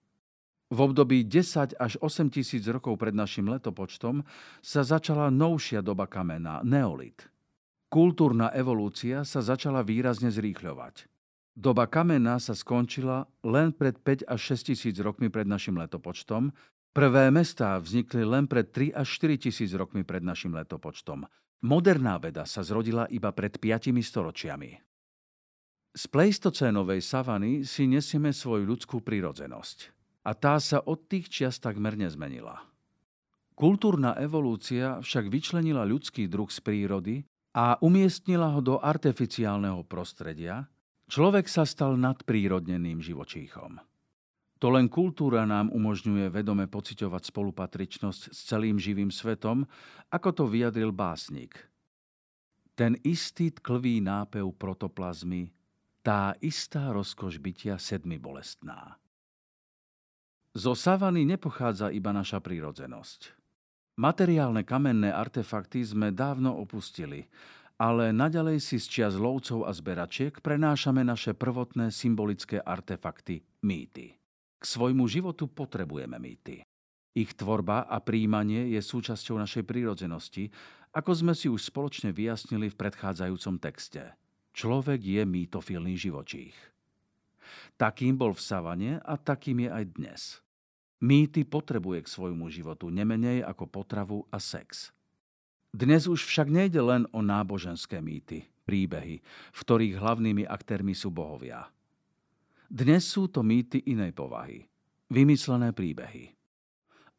V 0.69 0.79
období 0.85 1.25
10 1.25 1.81
až 1.81 1.97
8 2.03 2.29
tisíc 2.29 2.69
rokov 2.69 3.01
pred 3.01 3.17
našim 3.17 3.49
letopočtom 3.49 4.21
sa 4.61 4.85
začala 4.85 5.33
novšia 5.33 5.81
doba 5.81 6.05
kamena, 6.05 6.61
neolit. 6.61 7.25
Kultúrna 7.89 8.53
evolúcia 8.53 9.25
sa 9.25 9.41
začala 9.41 9.81
výrazne 9.81 10.29
zrýchľovať. 10.29 11.09
Doba 11.57 11.89
kamena 11.89 12.37
sa 12.37 12.53
skončila 12.53 13.25
len 13.41 13.73
pred 13.73 13.97
5 13.97 14.29
až 14.29 14.41
6 14.61 14.77
tisíc 14.77 14.97
rokmi 15.01 15.33
pred 15.33 15.49
našim 15.49 15.75
letopočtom, 15.81 16.53
prvé 16.93 17.33
mestá 17.33 17.81
vznikli 17.81 18.29
len 18.29 18.45
pred 18.45 18.69
3 18.69 18.93
až 18.93 19.09
4 19.09 19.49
tisíc 19.49 19.73
rokmi 19.73 20.05
pred 20.05 20.21
našim 20.21 20.53
letopočtom. 20.53 21.25
Moderná 21.65 22.21
veda 22.21 22.45
sa 22.45 22.61
zrodila 22.61 23.09
iba 23.09 23.33
pred 23.33 23.57
5 23.57 23.91
storočiami. 23.91 24.88
Z 25.97 26.05
pleistocénovej 26.13 27.01
savany 27.01 27.65
si 27.65 27.89
nesieme 27.89 28.33
svoju 28.33 28.69
ľudskú 28.69 29.01
prírodzenosť. 29.01 29.95
A 30.29 30.37
tá 30.37 30.61
sa 30.61 30.85
od 30.85 31.09
tých 31.09 31.33
čias 31.33 31.57
takmer 31.57 31.97
nezmenila. 31.97 32.61
Kultúrna 33.59 34.15
evolúcia 34.21 35.01
však 35.03 35.27
vyčlenila 35.33 35.83
ľudský 35.83 36.31
druh 36.31 36.47
z 36.47 36.61
prírody 36.63 37.17
a 37.57 37.75
umiestnila 37.83 38.55
ho 38.55 38.61
do 38.63 38.79
artificiálneho 38.79 39.83
prostredia, 39.89 40.69
človek 41.11 41.51
sa 41.51 41.67
stal 41.67 41.99
nadprírodneným 41.99 43.03
živočíchom. 43.03 43.83
To 44.59 44.75
len 44.75 44.91
kultúra 44.91 45.47
nám 45.47 45.71
umožňuje 45.71 46.31
vedome 46.35 46.67
pociťovať 46.67 47.31
spolupatričnosť 47.31 48.23
s 48.35 48.39
celým 48.47 48.79
živým 48.79 49.11
svetom, 49.11 49.67
ako 50.11 50.29
to 50.35 50.45
vyjadril 50.51 50.91
básnik. 50.91 51.55
Ten 52.79 52.95
istý 53.03 53.51
tklvý 53.55 54.03
nápev 54.03 54.55
protoplazmy 54.55 55.51
tá 56.09 56.33
istá 56.41 56.89
rozkoš 56.89 57.37
bytia 57.37 57.77
sedmi 57.77 58.17
bolestná. 58.17 58.97
Zo 60.57 60.73
savany 60.73 61.29
nepochádza 61.29 61.93
iba 61.93 62.17
naša 62.17 62.41
prírodzenosť. 62.41 63.37
Materiálne 64.01 64.65
kamenné 64.65 65.13
artefakty 65.13 65.85
sme 65.85 66.09
dávno 66.09 66.57
opustili, 66.57 67.29
ale 67.77 68.17
naďalej 68.17 68.57
si 68.57 68.81
z 68.81 68.89
čias 68.89 69.21
lovcov 69.21 69.69
a 69.69 69.71
zberačiek 69.77 70.41
prenášame 70.41 71.05
naše 71.05 71.37
prvotné 71.37 71.93
symbolické 71.93 72.57
artefakty, 72.57 73.45
mýty. 73.61 74.17
K 74.57 74.65
svojmu 74.65 75.05
životu 75.13 75.45
potrebujeme 75.45 76.17
mýty. 76.17 76.65
Ich 77.13 77.37
tvorba 77.37 77.85
a 77.85 78.01
príjmanie 78.01 78.73
je 78.73 78.81
súčasťou 78.81 79.37
našej 79.45 79.69
prírodzenosti, 79.69 80.49
ako 80.89 81.13
sme 81.13 81.37
si 81.37 81.53
už 81.53 81.69
spoločne 81.69 82.17
vyjasnili 82.17 82.73
v 82.73 82.79
predchádzajúcom 82.81 83.61
texte. 83.61 84.17
Človek 84.59 84.99
je 84.99 85.23
mýtofilný 85.23 85.95
živočích. 85.95 86.57
Takým 87.79 88.19
bol 88.19 88.35
v 88.35 88.43
savane 88.43 88.93
a 88.99 89.15
takým 89.15 89.63
je 89.63 89.71
aj 89.71 89.85
dnes. 89.95 90.21
Mýty 90.99 91.47
potrebuje 91.47 92.03
k 92.03 92.11
svojmu 92.11 92.51
životu 92.51 92.91
nemenej 92.91 93.47
ako 93.47 93.71
potravu 93.71 94.27
a 94.35 94.43
sex. 94.43 94.91
Dnes 95.71 96.11
už 96.11 96.27
však 96.27 96.51
nejde 96.51 96.83
len 96.83 97.07
o 97.15 97.23
náboženské 97.23 98.03
mýty, 98.03 98.51
príbehy, 98.67 99.23
v 99.55 99.59
ktorých 99.63 99.95
hlavnými 99.95 100.43
aktérmi 100.51 100.91
sú 100.91 101.15
bohovia. 101.15 101.71
Dnes 102.67 103.07
sú 103.07 103.31
to 103.31 103.47
mýty 103.47 103.87
inej 103.87 104.11
povahy, 104.11 104.67
vymyslené 105.07 105.71
príbehy. 105.71 106.35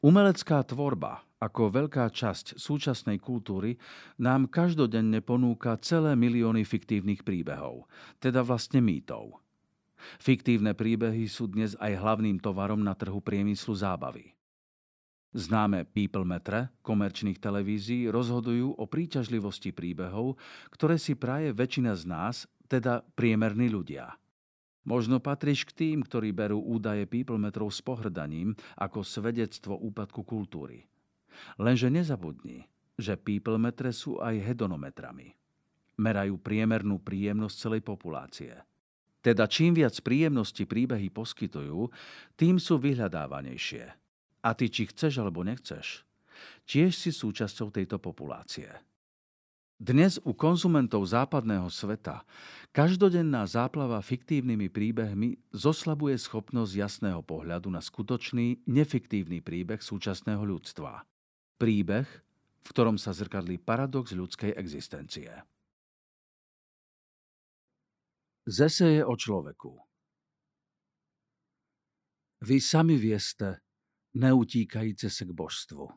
Umelecká 0.04 0.60
tvorba, 0.68 1.24
ako 1.40 1.72
veľká 1.72 2.12
časť 2.12 2.60
súčasnej 2.60 3.20
kultúry, 3.20 3.80
nám 4.20 4.52
každodenne 4.52 5.24
ponúka 5.24 5.80
celé 5.80 6.16
milióny 6.20 6.68
fiktívnych 6.68 7.24
príbehov, 7.24 7.88
teda 8.20 8.44
vlastne 8.44 8.84
mýtov. 8.84 9.40
Fiktívne 10.20 10.76
príbehy 10.76 11.28
sú 11.28 11.52
dnes 11.52 11.76
aj 11.80 12.00
hlavným 12.00 12.40
tovarom 12.40 12.80
na 12.80 12.96
trhu 12.96 13.20
priemyslu 13.20 13.76
zábavy. 13.76 14.36
Známe 15.30 15.86
people 15.86 16.26
metre 16.26 16.74
komerčných 16.82 17.38
televízií 17.38 18.10
rozhodujú 18.10 18.74
o 18.74 18.84
príťažlivosti 18.90 19.70
príbehov, 19.70 20.42
ktoré 20.74 20.98
si 20.98 21.14
praje 21.14 21.54
väčšina 21.54 21.94
z 21.94 22.04
nás, 22.10 22.36
teda 22.66 23.06
priemerní 23.14 23.70
ľudia. 23.70 24.18
Možno 24.90 25.22
patríš 25.22 25.70
k 25.70 25.76
tým, 25.86 25.98
ktorí 26.02 26.34
berú 26.34 26.58
údaje 26.66 27.06
people 27.06 27.38
metrov 27.38 27.70
s 27.70 27.78
pohrdaním 27.78 28.58
ako 28.74 29.06
svedectvo 29.06 29.78
úpadku 29.78 30.26
kultúry. 30.26 30.89
Lenže 31.60 31.92
nezabudni, 31.92 32.66
že 33.00 33.16
metre 33.56 33.96
sú 33.96 34.20
aj 34.20 34.36
hedonometrami. 34.44 35.36
Merajú 36.00 36.40
priemernú 36.40 37.00
príjemnosť 37.00 37.56
celej 37.56 37.82
populácie. 37.84 38.54
Teda 39.20 39.48
čím 39.52 39.76
viac 39.76 40.00
príjemnosti 40.00 40.64
príbehy 40.64 41.12
poskytujú, 41.12 41.92
tým 42.40 42.56
sú 42.56 42.80
vyhľadávanejšie. 42.80 43.84
A 44.40 44.50
ty, 44.56 44.72
či 44.72 44.88
chceš 44.88 45.20
alebo 45.20 45.44
nechceš, 45.44 46.08
tiež 46.64 46.96
si 46.96 47.12
súčasťou 47.12 47.68
tejto 47.76 48.00
populácie. 48.00 48.72
Dnes 49.80 50.20
u 50.28 50.36
konzumentov 50.36 51.08
západného 51.08 51.72
sveta 51.72 52.28
každodenná 52.76 53.48
záplava 53.48 54.04
fiktívnymi 54.04 54.68
príbehmi 54.68 55.40
zoslabuje 55.56 56.20
schopnosť 56.20 56.72
jasného 56.76 57.24
pohľadu 57.24 57.72
na 57.72 57.80
skutočný, 57.80 58.60
nefiktívny 58.68 59.40
príbeh 59.40 59.80
súčasného 59.80 60.44
ľudstva. 60.44 61.08
Príbeh, 61.60 62.08
v 62.64 62.68
ktorom 62.72 62.96
sa 62.96 63.12
zrkadlí 63.12 63.60
paradox 63.60 64.16
ľudskej 64.16 64.56
existencie. 64.56 65.44
Zeseje 68.48 69.04
o 69.04 69.14
človeku 69.20 69.76
Vy 72.40 72.64
sami 72.64 72.96
vieste, 72.96 73.60
neutíkajúce 74.16 75.12
sa 75.12 75.28
k 75.28 75.36
božstvu. 75.36 75.92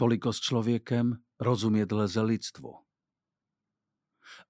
Toliko 0.00 0.32
s 0.32 0.40
človekem 0.40 1.20
rozumie 1.36 1.84
dleze 1.84 2.24
lidstvu. 2.24 2.72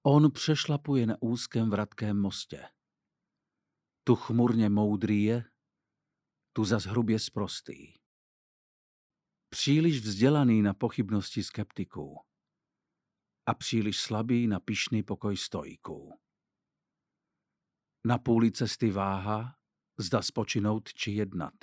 On 0.07 0.23
přešlapuje 0.31 1.11
na 1.11 1.19
úzkém 1.19 1.67
vratkém 1.67 2.15
moste. 2.15 2.71
Tu 4.07 4.15
chmurne 4.15 4.71
moudrý 4.71 5.23
je, 5.23 5.37
tu 6.55 6.63
zas 6.63 6.87
hrubě 6.87 7.19
sprostý 7.19 8.00
příliš 9.53 9.99
vzdelaný 9.99 10.61
na 10.61 10.73
pochybnosti 10.73 11.43
skeptiků 11.43 12.19
a 13.45 13.53
příliš 13.53 13.99
slabý 13.99 14.47
na 14.47 14.59
pyšný 14.59 15.03
pokoj 15.03 15.37
stojků. 15.37 16.19
Na 18.05 18.17
půli 18.17 18.51
cesty 18.51 18.91
váha, 18.91 19.55
zda 19.99 20.21
spočinout 20.21 20.93
či 20.93 21.11
jednat. 21.11 21.53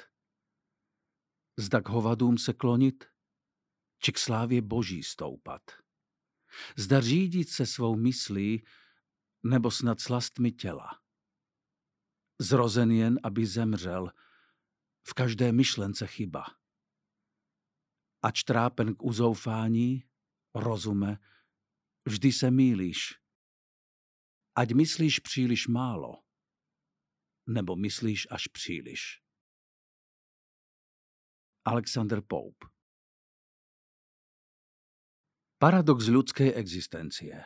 Zda 1.59 1.81
k 1.81 1.89
hovadům 1.89 2.39
se 2.39 2.53
klonit, 2.53 3.05
či 4.03 4.13
k 4.13 4.19
slávě 4.19 4.63
boží 4.63 5.03
stoupat. 5.03 5.63
Zda 6.77 7.01
řídit 7.01 7.49
se 7.49 7.67
svou 7.67 7.97
myslí, 7.97 8.67
nebo 9.43 9.71
snad 9.71 10.01
slastmi 10.01 10.53
těla. 10.53 11.01
Zrozen 12.41 12.91
jen, 12.91 13.21
aby 13.23 13.47
zemřel, 13.47 14.13
v 15.09 15.15
každé 15.15 15.53
myšlence 15.53 16.07
chyba 16.07 16.58
ač 18.23 18.43
trápen 18.43 18.95
k 18.95 19.03
uzoufání, 19.03 20.05
rozume, 20.55 21.19
vždy 22.05 22.33
se 22.33 22.51
mýlíš. 22.51 23.15
Ať 24.55 24.73
myslíš 24.73 25.19
příliš 25.19 25.67
málo, 25.67 26.23
nebo 27.47 27.77
myslíš 27.77 28.27
až 28.31 28.47
příliš. 28.47 29.23
Alexander 31.65 32.25
Pope 32.25 32.67
Paradox 35.59 36.09
ľudskej 36.09 36.57
existencie 36.57 37.45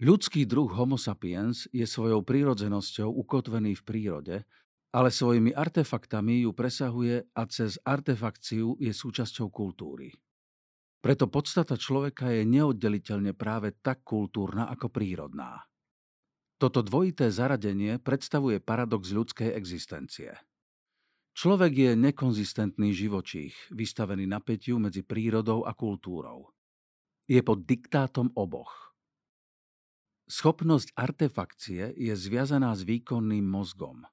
Ľudský 0.00 0.48
druh 0.48 0.72
Homo 0.72 0.96
sapiens 0.96 1.68
je 1.76 1.84
svojou 1.84 2.24
prírodzenosťou 2.24 3.12
ukotvený 3.14 3.76
v 3.76 3.82
prírode, 3.84 4.36
ale 4.90 5.14
svojimi 5.14 5.54
artefaktami 5.54 6.42
ju 6.42 6.50
presahuje 6.50 7.30
a 7.34 7.42
cez 7.46 7.78
artefakciu 7.86 8.74
je 8.82 8.90
súčasťou 8.90 9.46
kultúry. 9.50 10.10
Preto 11.00 11.30
podstata 11.32 11.80
človeka 11.80 12.28
je 12.28 12.44
neoddeliteľne 12.44 13.32
práve 13.32 13.72
tak 13.80 14.04
kultúrna 14.04 14.68
ako 14.68 14.92
prírodná. 14.92 15.64
Toto 16.60 16.84
dvojité 16.84 17.32
zaradenie 17.32 17.96
predstavuje 17.96 18.60
paradox 18.60 19.08
ľudskej 19.16 19.56
existencie. 19.56 20.36
Človek 21.32 21.72
je 21.72 21.90
nekonzistentný 21.96 22.92
živočích, 22.92 23.72
vystavený 23.72 24.28
napätiu 24.28 24.76
medzi 24.76 25.00
prírodou 25.00 25.64
a 25.64 25.72
kultúrou. 25.72 26.52
Je 27.24 27.40
pod 27.40 27.64
diktátom 27.64 28.36
oboch. 28.36 28.92
Schopnosť 30.28 30.92
artefakcie 31.00 31.96
je 31.96 32.12
zviazaná 32.12 32.76
s 32.76 32.84
výkonným 32.84 33.46
mozgom. 33.46 34.04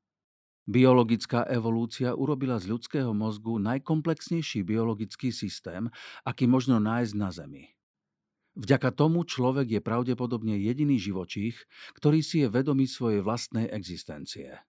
Biologická 0.68 1.48
evolúcia 1.48 2.12
urobila 2.12 2.60
z 2.60 2.68
ľudského 2.68 3.16
mozgu 3.16 3.56
najkomplexnejší 3.56 4.68
biologický 4.68 5.32
systém, 5.32 5.88
aký 6.28 6.44
možno 6.44 6.84
nájsť 6.84 7.14
na 7.16 7.30
Zemi. 7.32 7.66
Vďaka 8.60 8.92
tomu 8.92 9.24
človek 9.24 9.80
je 9.80 9.82
pravdepodobne 9.86 10.60
jediný 10.60 11.00
živočích, 11.00 11.56
ktorý 11.96 12.20
si 12.20 12.44
je 12.44 12.52
vedomý 12.52 12.84
svojej 12.84 13.24
vlastnej 13.24 13.72
existencie. 13.72 14.60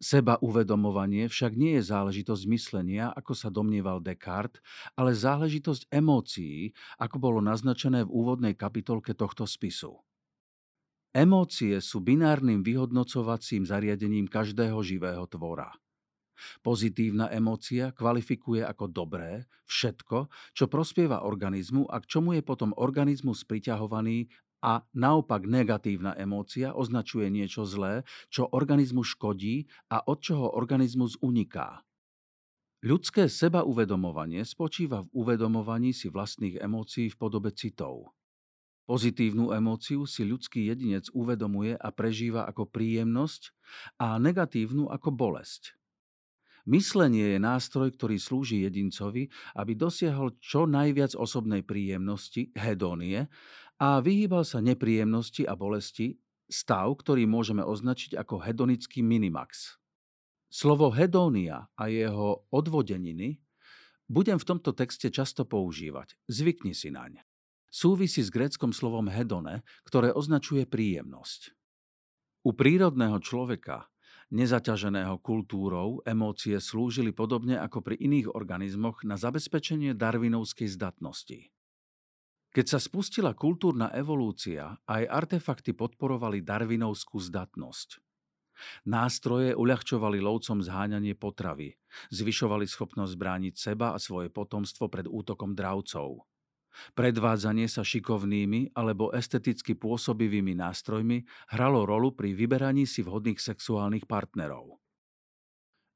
Seba 0.00 0.36
uvedomovanie 0.40 1.28
však 1.28 1.56
nie 1.56 1.80
je 1.80 1.88
záležitosť 1.88 2.42
myslenia, 2.52 3.12
ako 3.16 3.32
sa 3.32 3.48
domnieval 3.48 4.00
Descartes, 4.02 4.60
ale 4.92 5.16
záležitosť 5.16 5.88
emócií, 5.88 6.76
ako 7.00 7.16
bolo 7.16 7.38
naznačené 7.40 8.04
v 8.04 8.12
úvodnej 8.12 8.54
kapitolke 8.58 9.16
tohto 9.16 9.48
spisu. 9.48 10.05
Emócie 11.16 11.80
sú 11.80 12.04
binárnym 12.04 12.60
vyhodnocovacím 12.60 13.64
zariadením 13.64 14.28
každého 14.28 14.76
živého 14.84 15.24
tvora. 15.24 15.72
Pozitívna 16.60 17.32
emócia 17.32 17.88
kvalifikuje 17.88 18.60
ako 18.60 18.92
dobré 18.92 19.48
všetko, 19.64 20.28
čo 20.52 20.68
prospieva 20.68 21.24
organizmu 21.24 21.88
a 21.88 22.04
k 22.04 22.08
čomu 22.12 22.36
je 22.36 22.44
potom 22.44 22.76
organizmus 22.76 23.48
priťahovaný 23.48 24.28
a 24.60 24.84
naopak 24.92 25.48
negatívna 25.48 26.12
emócia 26.20 26.76
označuje 26.76 27.32
niečo 27.32 27.64
zlé, 27.64 28.04
čo 28.28 28.52
organizmu 28.52 29.00
škodí 29.00 29.72
a 29.88 30.04
od 30.04 30.20
čoho 30.20 30.52
organizmus 30.52 31.16
uniká. 31.24 31.80
Ľudské 32.84 33.32
sebauvedomovanie 33.32 34.44
spočíva 34.44 35.00
v 35.08 35.24
uvedomovaní 35.24 35.96
si 35.96 36.12
vlastných 36.12 36.60
emócií 36.60 37.08
v 37.08 37.16
podobe 37.16 37.56
citov. 37.56 38.15
Pozitívnu 38.86 39.50
emóciu 39.50 40.06
si 40.06 40.22
ľudský 40.22 40.70
jedinec 40.70 41.10
uvedomuje 41.10 41.74
a 41.74 41.90
prežíva 41.90 42.46
ako 42.46 42.70
príjemnosť 42.70 43.50
a 43.98 44.14
negatívnu 44.22 44.86
ako 44.86 45.10
bolesť. 45.10 45.74
Myslenie 46.66 47.34
je 47.34 47.38
nástroj, 47.42 47.94
ktorý 47.94 48.18
slúži 48.18 48.62
jedincovi, 48.62 49.30
aby 49.54 49.72
dosiahol 49.78 50.34
čo 50.42 50.66
najviac 50.66 51.14
osobnej 51.14 51.62
príjemnosti, 51.62 52.50
hedónie, 52.58 53.30
a 53.76 54.00
vyhýbal 54.02 54.42
sa 54.42 54.58
nepríjemnosti 54.62 55.46
a 55.46 55.54
bolesti, 55.54 56.18
stav, 56.46 56.90
ktorý 57.02 57.26
môžeme 57.26 57.62
označiť 57.62 58.18
ako 58.18 58.42
hedonický 58.42 59.02
minimax. 59.02 59.78
Slovo 60.46 60.94
hedónia 60.94 61.68
a 61.74 61.90
jeho 61.90 62.46
odvodeniny 62.54 63.42
budem 64.06 64.38
v 64.38 64.48
tomto 64.48 64.70
texte 64.72 65.10
často 65.10 65.42
používať. 65.42 66.14
Zvykni 66.30 66.72
si 66.72 66.94
naň. 66.94 67.20
Súvisí 67.68 68.22
s 68.24 68.32
gréckom 68.32 68.72
slovom 68.72 69.10
hedone, 69.10 69.66
ktoré 69.84 70.14
označuje 70.14 70.64
príjemnosť. 70.64 71.52
U 72.46 72.54
prírodného 72.54 73.18
človeka 73.18 73.90
nezaťaženého 74.30 75.22
kultúrou, 75.22 76.02
emócie 76.02 76.58
slúžili 76.58 77.14
podobne 77.14 77.58
ako 77.62 77.82
pri 77.82 77.94
iných 77.98 78.34
organizmoch 78.34 79.06
na 79.06 79.14
zabezpečenie 79.14 79.94
darvinovskej 79.94 80.66
zdatnosti. 80.74 81.54
Keď 82.50 82.66
sa 82.66 82.80
spustila 82.80 83.36
kultúrna 83.36 83.92
evolúcia, 83.92 84.80
aj 84.88 85.02
artefakty 85.04 85.76
podporovali 85.76 86.40
darvinovskú 86.40 87.20
zdatnosť. 87.20 88.00
Nástroje 88.88 89.52
uľahčovali 89.52 90.16
lovcom 90.24 90.64
zháňanie 90.64 91.12
potravy, 91.12 91.76
zvyšovali 92.08 92.64
schopnosť 92.64 93.12
brániť 93.12 93.54
seba 93.60 93.92
a 93.92 94.00
svoje 94.00 94.32
potomstvo 94.32 94.88
pred 94.88 95.04
útokom 95.04 95.52
dravcov. 95.52 96.24
Predvádzanie 96.94 97.66
sa 97.66 97.84
šikovnými 97.84 98.76
alebo 98.76 99.12
esteticky 99.12 99.76
pôsobivými 99.76 100.56
nástrojmi 100.56 101.24
hralo 101.54 101.84
rolu 101.88 102.12
pri 102.12 102.36
vyberaní 102.36 102.84
si 102.84 103.04
vhodných 103.04 103.40
sexuálnych 103.40 104.04
partnerov. 104.04 104.80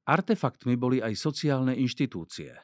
Artefaktmi 0.09 0.75
boli 0.75 0.97
aj 0.99 1.13
sociálne 1.13 1.77
inštitúcie. 1.77 2.57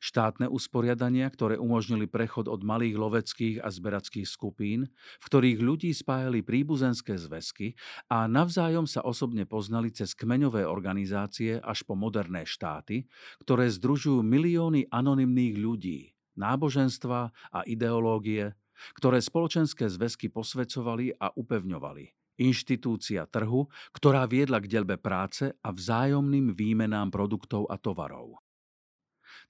Štátne 0.00 0.48
usporiadania, 0.48 1.28
ktoré 1.28 1.60
umožnili 1.60 2.08
prechod 2.08 2.48
od 2.48 2.64
malých 2.64 2.96
loveckých 2.96 3.56
a 3.60 3.68
zberackých 3.68 4.24
skupín, 4.24 4.88
v 5.20 5.24
ktorých 5.28 5.60
ľudí 5.60 5.90
spájali 5.92 6.40
príbuzenské 6.40 7.20
zväzky 7.20 7.76
a 8.08 8.24
navzájom 8.24 8.88
sa 8.88 9.04
osobne 9.04 9.44
poznali 9.44 9.92
cez 9.92 10.16
kmeňové 10.16 10.64
organizácie 10.64 11.60
až 11.60 11.84
po 11.84 11.98
moderné 11.98 12.48
štáty, 12.48 13.04
ktoré 13.44 13.68
združujú 13.68 14.24
milióny 14.24 14.88
anonymných 14.88 15.54
ľudí, 15.60 16.13
náboženstva 16.36 17.20
a 17.30 17.60
ideológie, 17.66 18.54
ktoré 18.98 19.22
spoločenské 19.22 19.86
zväzky 19.86 20.30
posvedcovali 20.30 21.14
a 21.18 21.30
upevňovali. 21.34 22.10
Inštitúcia 22.42 23.30
trhu, 23.30 23.70
ktorá 23.94 24.26
viedla 24.26 24.58
k 24.58 24.66
delbe 24.66 24.98
práce 24.98 25.54
a 25.62 25.70
vzájomným 25.70 26.58
výmenám 26.58 27.14
produktov 27.14 27.70
a 27.70 27.78
tovarov. 27.78 28.42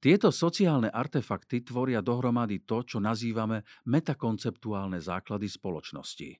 Tieto 0.04 0.28
sociálne 0.28 0.92
artefakty 0.92 1.64
tvoria 1.64 2.04
dohromady 2.04 2.60
to, 2.68 2.84
čo 2.84 3.00
nazývame 3.00 3.64
metakonceptuálne 3.88 5.00
základy 5.00 5.48
spoločnosti. 5.48 6.36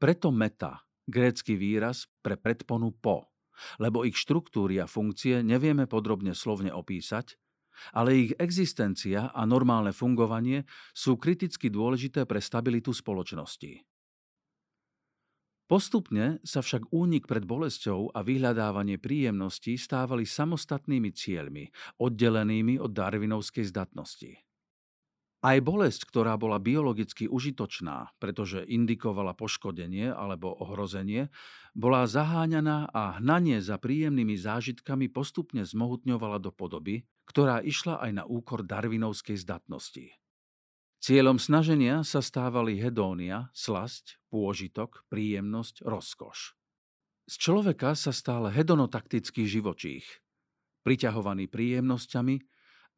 Preto 0.00 0.34
meta, 0.34 0.82
grécky 1.06 1.54
výraz 1.54 2.10
pre 2.18 2.34
predponu 2.34 2.90
po, 2.90 3.30
lebo 3.78 4.02
ich 4.02 4.18
štruktúry 4.18 4.82
a 4.82 4.90
funkcie 4.90 5.44
nevieme 5.44 5.86
podrobne 5.86 6.34
slovne 6.34 6.74
opísať, 6.74 7.36
ale 7.96 8.28
ich 8.28 8.32
existencia 8.36 9.32
a 9.32 9.42
normálne 9.48 9.94
fungovanie 9.94 10.68
sú 10.92 11.16
kriticky 11.16 11.70
dôležité 11.72 12.26
pre 12.26 12.42
stabilitu 12.42 12.92
spoločnosti. 12.92 13.84
Postupne 15.70 16.42
sa 16.42 16.66
však 16.66 16.90
únik 16.90 17.30
pred 17.30 17.46
bolesťou 17.46 18.10
a 18.10 18.26
vyhľadávanie 18.26 18.98
príjemností 18.98 19.78
stávali 19.78 20.26
samostatnými 20.26 21.14
cieľmi, 21.14 21.70
oddelenými 22.02 22.82
od 22.82 22.90
darvinovskej 22.90 23.70
zdatnosti. 23.70 24.49
Aj 25.40 25.56
bolesť, 25.56 26.04
ktorá 26.04 26.36
bola 26.36 26.60
biologicky 26.60 27.24
užitočná, 27.24 28.12
pretože 28.20 28.60
indikovala 28.60 29.32
poškodenie 29.32 30.12
alebo 30.12 30.52
ohrozenie, 30.52 31.32
bola 31.72 32.04
zaháňaná 32.04 32.92
a 32.92 33.16
hnanie 33.16 33.64
za 33.64 33.80
príjemnými 33.80 34.36
zážitkami 34.36 35.08
postupne 35.08 35.64
zmohutňovala 35.64 36.44
do 36.44 36.52
podoby, 36.52 37.08
ktorá 37.24 37.64
išla 37.64 38.04
aj 38.04 38.10
na 38.20 38.24
úkor 38.28 38.60
darvinovskej 38.68 39.40
zdatnosti. 39.40 40.12
Cieľom 41.00 41.40
snaženia 41.40 42.04
sa 42.04 42.20
stávali 42.20 42.76
hedónia, 42.76 43.48
slasť, 43.56 44.20
pôžitok, 44.28 45.08
príjemnosť, 45.08 45.88
rozkoš. 45.88 46.52
Z 47.24 47.34
človeka 47.40 47.96
sa 47.96 48.12
stal 48.12 48.52
hedonotaktický 48.52 49.48
živočích, 49.48 50.04
priťahovaný 50.84 51.48
príjemnosťami 51.48 52.36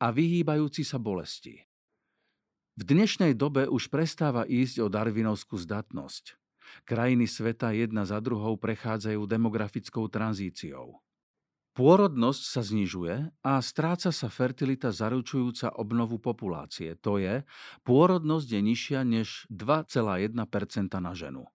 a 0.02 0.10
vyhýbajúci 0.10 0.82
sa 0.82 0.98
bolesti. 0.98 1.62
V 2.72 2.88
dnešnej 2.88 3.36
dobe 3.36 3.68
už 3.68 3.92
prestáva 3.92 4.48
ísť 4.48 4.80
o 4.80 4.88
darvinovskú 4.88 5.60
zdatnosť. 5.60 6.40
Krajiny 6.88 7.28
sveta 7.28 7.68
jedna 7.76 8.08
za 8.08 8.16
druhou 8.24 8.56
prechádzajú 8.56 9.28
demografickou 9.28 10.08
tranzíciou. 10.08 11.04
Pôrodnosť 11.76 12.42
sa 12.48 12.64
znižuje 12.64 13.28
a 13.44 13.60
stráca 13.60 14.08
sa 14.08 14.28
fertilita 14.32 14.88
zaručujúca 14.88 15.76
obnovu 15.76 16.16
populácie. 16.16 16.96
To 17.04 17.20
je, 17.20 17.44
pôrodnosť 17.84 18.48
je 18.48 18.60
nižšia 18.64 19.00
než 19.04 19.44
2,1% 19.52 20.32
na 20.96 21.12
ženu. 21.12 21.52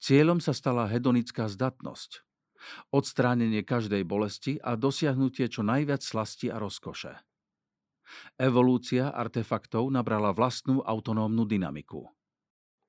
Cieľom 0.00 0.40
sa 0.40 0.56
stala 0.56 0.88
hedonická 0.88 1.44
zdatnosť, 1.44 2.24
odstránenie 2.88 3.60
každej 3.68 4.00
bolesti 4.08 4.56
a 4.64 4.80
dosiahnutie 4.80 5.52
čo 5.52 5.60
najviac 5.60 6.00
slasti 6.00 6.48
a 6.48 6.56
rozkoše. 6.56 7.20
Evolúcia 8.38 9.12
artefaktov 9.12 9.88
nabrala 9.92 10.32
vlastnú 10.32 10.80
autonómnu 10.82 11.44
dynamiku. 11.44 12.06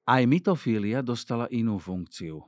Aj 0.03 0.23
mytofília 0.27 0.99
dostala 0.99 1.47
inú 1.49 1.79
funkciu. 1.79 2.43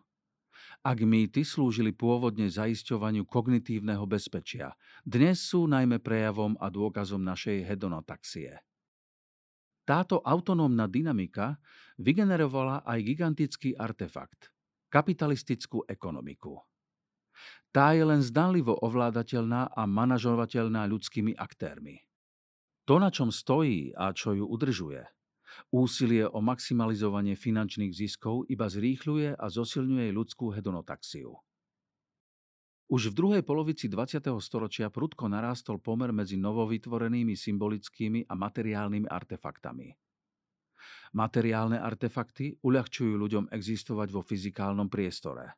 Ak 0.86 1.02
mýty 1.02 1.42
slúžili 1.42 1.90
pôvodne 1.90 2.46
zaisťovaniu 2.46 3.26
kognitívneho 3.26 4.06
bezpečia, 4.06 4.78
dnes 5.02 5.42
sú 5.42 5.66
najmä 5.66 5.98
prejavom 5.98 6.54
a 6.62 6.70
dôkazom 6.70 7.26
našej 7.26 7.66
hedonotaxie. 7.66 8.62
Táto 9.86 10.22
autonómna 10.22 10.86
dynamika 10.86 11.58
vygenerovala 11.98 12.86
aj 12.86 13.00
gigantický 13.02 13.74
artefakt– 13.74 14.54
kapitalistickú 14.94 15.90
ekonomiku. 15.90 16.62
Tá 17.74 17.92
je 17.92 18.06
len 18.08 18.24
zdanlivo 18.24 18.78
ovládateľná 18.80 19.74
a 19.74 19.82
manažovateľná 19.84 20.88
ľudskými 20.88 21.36
aktérmi. 21.36 22.05
To, 22.86 23.02
na 23.02 23.10
čom 23.10 23.34
stojí 23.34 23.98
a 23.98 24.14
čo 24.14 24.38
ju 24.38 24.46
udržuje, 24.46 25.10
úsilie 25.74 26.30
o 26.30 26.38
maximalizovanie 26.38 27.34
finančných 27.34 27.90
ziskov 27.90 28.46
iba 28.46 28.70
zrýchľuje 28.70 29.34
a 29.34 29.46
zosilňuje 29.50 30.14
ľudskú 30.14 30.54
hedonotaxiu. 30.54 31.34
Už 32.86 33.10
v 33.10 33.18
druhej 33.18 33.42
polovici 33.42 33.90
20. 33.90 34.22
storočia 34.38 34.94
prudko 34.94 35.26
narástol 35.26 35.82
pomer 35.82 36.14
medzi 36.14 36.38
novovytvorenými 36.38 37.34
symbolickými 37.34 38.30
a 38.30 38.38
materiálnymi 38.38 39.10
artefaktami. 39.10 39.90
Materiálne 41.18 41.82
artefakty 41.82 42.62
uľahčujú 42.62 43.18
ľuďom 43.18 43.46
existovať 43.50 44.14
vo 44.14 44.22
fyzikálnom 44.22 44.86
priestore. 44.86 45.58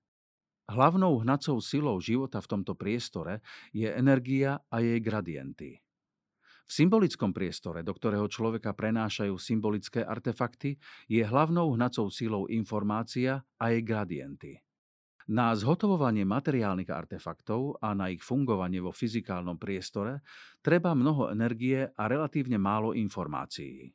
Hlavnou 0.71 1.19
hnacou 1.19 1.59
silou 1.59 1.99
života 1.99 2.39
v 2.39 2.47
tomto 2.47 2.79
priestore 2.79 3.43
je 3.75 3.91
energia 3.91 4.63
a 4.71 4.79
jej 4.79 4.99
gradienty. 5.03 5.83
V 6.67 6.71
symbolickom 6.83 7.31
priestore, 7.31 7.79
do 7.79 7.95
ktorého 7.95 8.27
človeka 8.27 8.75
prenášajú 8.75 9.39
symbolické 9.39 10.03
artefakty, 10.03 10.75
je 11.07 11.23
hlavnou 11.23 11.79
hnacou 11.79 12.11
silou 12.11 12.51
informácia 12.51 13.47
a 13.55 13.71
jej 13.71 13.79
gradienty. 13.87 14.59
Na 15.27 15.51
zhotovovanie 15.55 16.23
materiálnych 16.23 16.87
artefaktov 16.87 17.79
a 17.83 17.91
na 17.91 18.07
ich 18.07 18.23
fungovanie 18.23 18.79
vo 18.79 18.95
fyzikálnom 18.95 19.59
priestore 19.59 20.23
treba 20.63 20.95
mnoho 20.95 21.31
energie 21.31 21.87
a 21.87 22.03
relatívne 22.07 22.55
málo 22.55 22.95
informácií. 22.95 23.91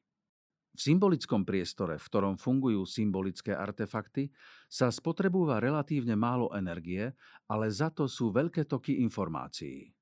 V 0.72 0.80
symbolickom 0.80 1.44
priestore, 1.44 2.00
v 2.00 2.04
ktorom 2.08 2.40
fungujú 2.40 2.88
symbolické 2.88 3.52
artefakty, 3.52 4.32
sa 4.72 4.88
spotrebúva 4.88 5.60
relatívne 5.60 6.16
málo 6.16 6.48
energie, 6.56 7.12
ale 7.44 7.68
za 7.68 7.92
to 7.92 8.08
sú 8.08 8.32
veľké 8.32 8.64
toky 8.64 9.04
informácií. 9.04 9.92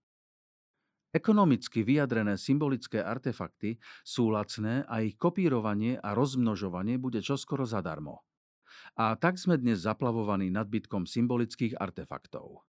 Ekonomicky 1.11 1.83
vyjadrené 1.83 2.39
symbolické 2.39 3.03
artefakty 3.03 3.83
sú 4.07 4.31
lacné 4.31 4.87
a 4.87 5.03
ich 5.03 5.19
kopírovanie 5.19 5.99
a 5.99 6.15
rozmnožovanie 6.15 7.03
bude 7.03 7.19
čoskoro 7.19 7.67
zadarmo. 7.67 8.23
A 8.95 9.19
tak 9.19 9.35
sme 9.35 9.59
dnes 9.59 9.83
zaplavovaní 9.83 10.55
nadbytkom 10.55 11.11
symbolických 11.11 11.75
artefaktov. 11.83 12.63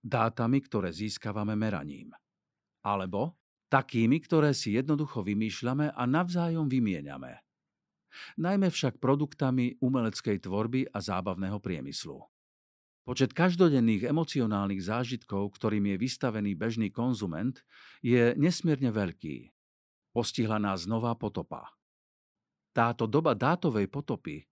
Dátami, 0.00 0.64
ktoré 0.64 0.96
získavame 0.96 1.52
meraním. 1.56 2.16
Alebo 2.80 3.36
takými, 3.68 4.16
ktoré 4.20 4.56
si 4.56 4.76
jednoducho 4.76 5.20
vymýšľame 5.20 5.92
a 5.92 6.02
navzájom 6.08 6.68
vymieňame. 6.68 7.44
Najmä 8.40 8.70
však 8.70 9.02
produktami 9.02 9.76
umeleckej 9.82 10.40
tvorby 10.40 10.88
a 10.88 11.02
zábavného 11.02 11.58
priemyslu. 11.60 12.22
Počet 13.04 13.36
každodenných 13.36 14.08
emocionálnych 14.08 14.80
zážitkov, 14.80 15.60
ktorým 15.60 15.92
je 15.92 15.96
vystavený 16.00 16.56
bežný 16.56 16.88
konzument, 16.88 17.52
je 18.00 18.32
nesmierne 18.40 18.88
veľký. 18.88 19.52
Postihla 20.16 20.56
nás 20.56 20.88
nová 20.88 21.12
potopa. 21.12 21.68
Táto 22.72 23.04
doba 23.04 23.36
dátovej 23.36 23.92
potopy 23.92 24.48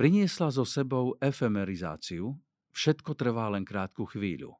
priniesla 0.00 0.48
so 0.48 0.64
sebou 0.64 1.12
efemerizáciu, 1.20 2.32
všetko 2.72 3.12
trvá 3.20 3.52
len 3.52 3.68
krátku 3.68 4.08
chvíľu, 4.08 4.56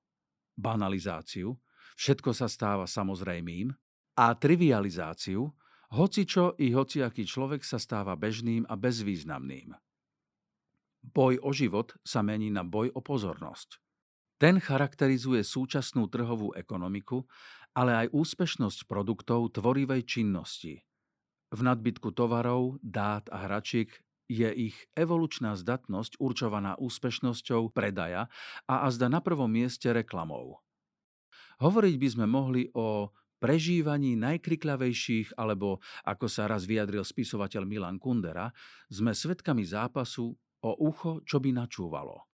banalizáciu, 0.61 1.57
všetko 1.96 2.37
sa 2.37 2.44
stáva 2.44 2.85
samozrejmým, 2.85 3.72
a 4.20 4.37
trivializáciu, 4.37 5.48
hocičo 5.96 6.61
i 6.61 6.76
hociaký 6.76 7.24
človek 7.24 7.64
sa 7.64 7.81
stáva 7.81 8.12
bežným 8.20 8.68
a 8.68 8.76
bezvýznamným. 8.76 9.72
Boj 11.00 11.40
o 11.40 11.50
život 11.56 11.96
sa 12.04 12.20
mení 12.20 12.52
na 12.52 12.60
boj 12.60 12.92
o 12.92 13.00
pozornosť. 13.00 13.80
Ten 14.40 14.56
charakterizuje 14.56 15.44
súčasnú 15.44 16.08
trhovú 16.08 16.56
ekonomiku, 16.56 17.28
ale 17.76 18.06
aj 18.06 18.12
úspešnosť 18.12 18.88
produktov 18.88 19.52
tvorivej 19.52 20.04
činnosti. 20.08 20.80
V 21.50 21.60
nadbytku 21.60 22.14
tovarov, 22.16 22.78
dát 22.80 23.26
a 23.28 23.44
hračiek 23.44 23.90
je 24.30 24.46
ich 24.46 24.76
evolučná 24.94 25.58
zdatnosť 25.58 26.22
určovaná 26.22 26.78
úspešnosťou 26.78 27.74
predaja 27.74 28.30
a 28.70 28.86
azda 28.86 29.10
na 29.10 29.18
prvom 29.18 29.50
mieste 29.50 29.90
reklamou. 29.90 30.62
Hovoriť 31.58 31.94
by 31.98 32.08
sme 32.08 32.26
mohli 32.30 32.70
o 32.72 33.10
prežívaní 33.42 34.14
najkrikľavejších, 34.20 35.34
alebo 35.34 35.82
ako 36.06 36.26
sa 36.30 36.46
raz 36.46 36.64
vyjadril 36.64 37.02
spisovateľ 37.02 37.66
Milan 37.66 37.98
Kundera, 37.98 38.54
sme 38.86 39.10
svedkami 39.10 39.66
zápasu 39.66 40.38
o 40.64 40.76
ucho, 40.80 41.24
čo 41.24 41.40
by 41.40 41.56
načúvalo. 41.56 42.28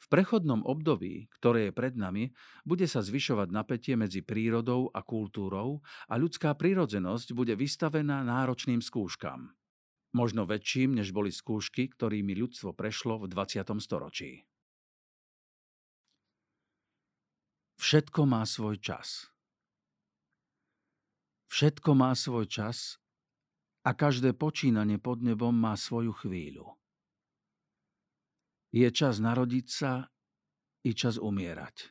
V 0.00 0.06
prechodnom 0.08 0.64
období, 0.64 1.28
ktoré 1.36 1.68
je 1.68 1.76
pred 1.76 1.92
nami, 1.92 2.32
bude 2.64 2.88
sa 2.88 3.04
zvyšovať 3.04 3.52
napätie 3.52 3.94
medzi 4.00 4.24
prírodou 4.24 4.88
a 4.90 5.04
kultúrou 5.04 5.84
a 6.08 6.14
ľudská 6.16 6.56
prírodzenosť 6.56 7.36
bude 7.36 7.52
vystavená 7.52 8.24
náročným 8.24 8.80
skúškam 8.80 9.52
možno 10.12 10.46
väčším, 10.46 10.98
než 10.98 11.14
boli 11.14 11.30
skúšky, 11.30 11.90
ktorými 11.90 12.34
ľudstvo 12.34 12.74
prešlo 12.74 13.22
v 13.22 13.30
20. 13.30 13.62
storočí. 13.78 14.46
Všetko 17.80 18.28
má 18.28 18.44
svoj 18.44 18.76
čas. 18.76 19.32
Všetko 21.50 21.90
má 21.96 22.12
svoj 22.14 22.46
čas 22.46 23.00
a 23.82 23.96
každé 23.96 24.36
počínanie 24.36 25.00
pod 25.00 25.24
nebom 25.24 25.56
má 25.56 25.74
svoju 25.74 26.12
chvíľu. 26.14 26.79
Je 28.70 28.86
čas 28.94 29.18
narodiť 29.18 29.66
sa 29.66 30.06
i 30.86 30.94
čas 30.94 31.18
umierať. 31.18 31.90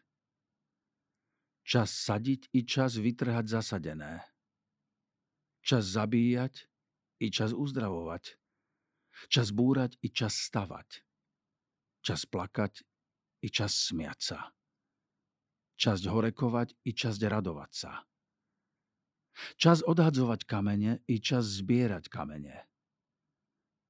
Čas 1.68 1.92
sadiť 1.92 2.50
i 2.56 2.66
čas 2.66 2.98
vytrhať 2.98 3.46
zasadené. 3.46 4.26
Čas 5.62 5.92
zabíjať 5.92 6.66
i 7.20 7.28
čas 7.30 7.52
uzdravovať. 7.54 8.40
Čas 9.28 9.52
búrať 9.52 10.00
i 10.00 10.10
čas 10.10 10.40
stavať. 10.40 11.04
Čas 12.00 12.24
plakať 12.24 12.88
i 13.44 13.48
čas 13.52 13.76
smiať 13.76 14.20
sa. 14.24 14.40
Čas 15.76 16.08
horekovať 16.08 16.80
i 16.88 16.92
čas 16.96 17.20
radovať 17.20 17.72
sa. 17.76 18.08
Čas 19.56 19.80
odhadzovať 19.84 20.44
kamene 20.48 21.04
i 21.08 21.20
čas 21.20 21.60
zbierať 21.60 22.12
kamene. 22.12 22.68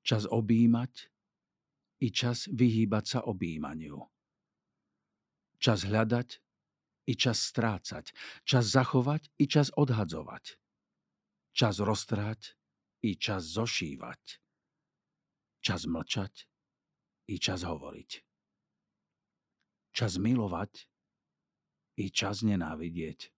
Čas 0.05 0.25
objímať 0.29 1.08
i 1.99 2.07
čas 2.11 2.47
vyhýbať 2.47 3.05
sa 3.05 3.19
objímaniu. 3.27 4.07
Čas 5.59 5.83
hľadať 5.83 6.39
i 7.09 7.13
čas 7.19 7.43
strácať. 7.43 8.15
Čas 8.47 8.71
zachovať 8.71 9.27
i 9.35 9.45
čas 9.49 9.73
odhadzovať. 9.75 10.55
Čas 11.51 11.83
roztrhať 11.83 12.55
i 13.03 13.19
čas 13.19 13.43
zošívať. 13.43 14.39
Čas 15.59 15.83
mlčať 15.83 16.47
i 17.27 17.35
čas 17.35 17.67
hovoriť. 17.67 18.11
Čas 19.91 20.15
milovať 20.15 20.87
i 21.99 22.07
čas 22.07 22.47
nenávidieť. 22.47 23.35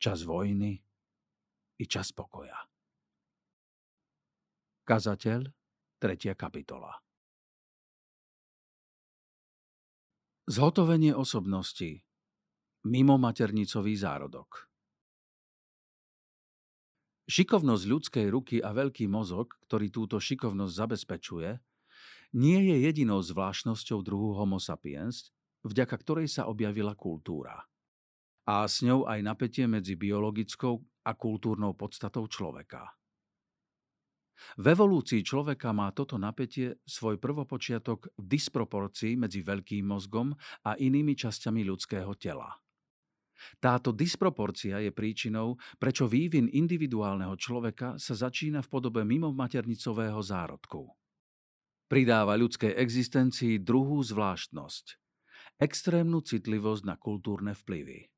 Čas 0.00 0.24
vojny 0.24 0.80
i 1.76 1.84
čas 1.84 2.16
pokoja. 2.16 2.56
Kazateľ, 4.86 5.50
3. 6.00 6.32
kapitola. 6.38 7.05
Zhotovenie 10.46 11.10
osobnosti. 11.10 12.06
Mimo 12.86 13.18
maternicový 13.18 13.98
zárodok. 13.98 14.70
Šikovnosť 17.26 17.84
ľudskej 17.90 18.26
ruky 18.30 18.56
a 18.62 18.70
veľký 18.70 19.10
mozog, 19.10 19.58
ktorý 19.66 19.90
túto 19.90 20.22
šikovnosť 20.22 20.70
zabezpečuje, 20.70 21.50
nie 22.38 22.62
je 22.62 22.76
jedinou 22.78 23.26
zvláštnosťou 23.26 24.06
druhu 24.06 24.38
Homo 24.38 24.62
sapiens, 24.62 25.34
vďaka 25.66 25.98
ktorej 25.98 26.30
sa 26.30 26.46
objavila 26.46 26.94
kultúra. 26.94 27.66
A 28.46 28.70
s 28.70 28.86
ňou 28.86 29.02
aj 29.10 29.26
napätie 29.26 29.66
medzi 29.66 29.98
biologickou 29.98 30.78
a 31.02 31.10
kultúrnou 31.18 31.74
podstatou 31.74 32.30
človeka. 32.30 32.94
V 34.60 34.66
evolúcii 34.72 35.24
človeka 35.24 35.72
má 35.72 35.92
toto 35.92 36.20
napätie 36.20 36.80
svoj 36.84 37.16
prvopočiatok 37.16 38.12
v 38.20 38.24
disproporcii 38.24 39.16
medzi 39.16 39.40
veľkým 39.40 39.88
mozgom 39.88 40.32
a 40.64 40.76
inými 40.76 41.16
časťami 41.16 41.64
ľudského 41.64 42.12
tela. 42.20 42.52
Táto 43.60 43.92
disproporcia 43.92 44.80
je 44.80 44.90
príčinou, 44.90 45.60
prečo 45.76 46.08
vývin 46.08 46.48
individuálneho 46.48 47.36
človeka 47.36 48.00
sa 48.00 48.16
začína 48.16 48.64
v 48.64 48.68
podobe 48.72 49.04
mimo 49.04 49.28
maternicového 49.30 50.18
zárodku. 50.24 50.88
Pridáva 51.86 52.34
ľudskej 52.34 52.74
existencii 52.74 53.62
druhú 53.62 54.02
zvláštnosť– 54.02 54.86
extrémnu 55.66 56.18
citlivosť 56.24 56.82
na 56.82 56.96
kultúrne 56.98 57.54
vplyvy. 57.54 58.15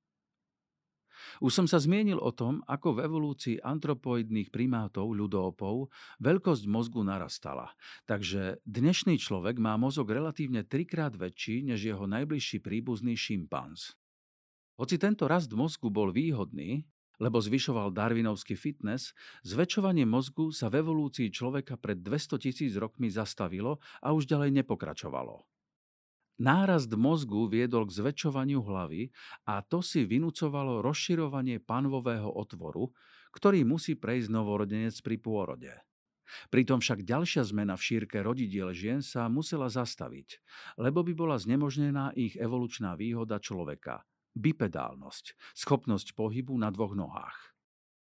Už 1.38 1.52
som 1.54 1.66
sa 1.70 1.78
zmienil 1.82 2.18
o 2.18 2.30
tom, 2.34 2.60
ako 2.66 2.98
v 2.98 3.02
evolúcii 3.06 3.56
antropoidných 3.62 4.50
primátov, 4.50 5.12
ľudópov, 5.14 5.90
veľkosť 6.18 6.64
mozgu 6.66 7.04
narastala. 7.06 7.72
Takže 8.08 8.62
dnešný 8.66 9.20
človek 9.20 9.58
má 9.62 9.78
mozog 9.78 10.10
relatívne 10.10 10.66
trikrát 10.66 11.14
väčší 11.14 11.66
než 11.66 11.84
jeho 11.84 12.04
najbližší 12.08 12.62
príbuzný 12.62 13.14
šimpanz. 13.18 13.94
Hoci 14.78 14.94
tento 14.94 15.26
rast 15.26 15.50
mozgu 15.50 15.90
bol 15.90 16.14
výhodný, 16.14 16.86
lebo 17.18 17.42
zvyšoval 17.42 17.90
darwinovský 17.90 18.54
fitness, 18.54 19.10
zväčšovanie 19.42 20.06
mozgu 20.06 20.54
sa 20.54 20.70
v 20.70 20.86
evolúcii 20.86 21.34
človeka 21.34 21.74
pred 21.74 21.98
200 21.98 22.38
tisíc 22.38 22.72
rokmi 22.78 23.10
zastavilo 23.10 23.82
a 23.98 24.14
už 24.14 24.30
ďalej 24.30 24.54
nepokračovalo. 24.62 25.42
Nárast 26.38 26.94
mozgu 26.94 27.50
viedol 27.50 27.90
k 27.90 27.98
zväčšovaniu 27.98 28.62
hlavy 28.62 29.10
a 29.42 29.58
to 29.66 29.82
si 29.82 30.06
vynúcovalo 30.06 30.86
rozširovanie 30.86 31.58
panvového 31.58 32.30
otvoru, 32.30 32.94
ktorý 33.34 33.66
musí 33.66 33.98
prejsť 33.98 34.30
novorodenec 34.30 34.94
pri 35.02 35.18
pôrode. 35.18 35.72
Pritom 36.52 36.78
však 36.78 37.02
ďalšia 37.02 37.42
zmena 37.42 37.74
v 37.74 37.82
šírke 37.82 38.20
rodidiel 38.20 38.70
žien 38.70 39.00
sa 39.00 39.26
musela 39.26 39.66
zastaviť, 39.66 40.38
lebo 40.78 41.02
by 41.02 41.12
bola 41.16 41.36
znemožnená 41.40 42.14
ich 42.14 42.38
evolučná 42.38 42.94
výhoda 42.94 43.40
človeka– 43.42 44.04
bipedálnosť, 44.38 45.34
schopnosť 45.58 46.14
pohybu 46.14 46.54
na 46.54 46.70
dvoch 46.70 46.94
nohách. 46.94 47.38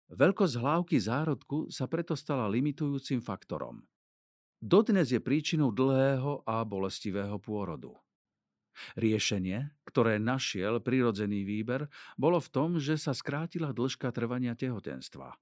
Veľkosť 0.09 0.55
hlávky 0.57 0.97
zárodku 0.97 1.69
sa 1.69 1.85
preto 1.85 2.17
stala 2.17 2.49
limitujúcim 2.49 3.21
faktorom. 3.21 3.85
Dodnes 4.59 5.13
je 5.13 5.21
príčinou 5.21 5.71
dlhého 5.71 6.43
a 6.49 6.65
bolestivého 6.65 7.37
pôrodu. 7.39 7.95
Riešenie, 8.97 9.73
ktoré 9.87 10.21
našiel 10.21 10.83
prirodzený 10.83 11.43
výber, 11.47 11.87
bolo 12.15 12.39
v 12.39 12.49
tom, 12.53 12.71
že 12.77 12.99
sa 13.01 13.17
skrátila 13.17 13.75
dĺžka 13.75 14.11
trvania 14.13 14.55
tehotenstva. 14.55 15.35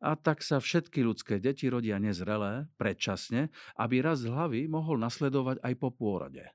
A 0.00 0.16
tak 0.16 0.40
sa 0.40 0.56
všetky 0.56 1.04
ľudské 1.04 1.36
deti 1.36 1.68
rodia 1.68 2.00
nezrelé, 2.00 2.64
predčasne, 2.80 3.52
aby 3.76 4.00
raz 4.00 4.24
hlavy 4.24 4.64
mohol 4.64 4.96
nasledovať 4.96 5.60
aj 5.60 5.74
po 5.76 5.92
pôrode. 5.92 6.48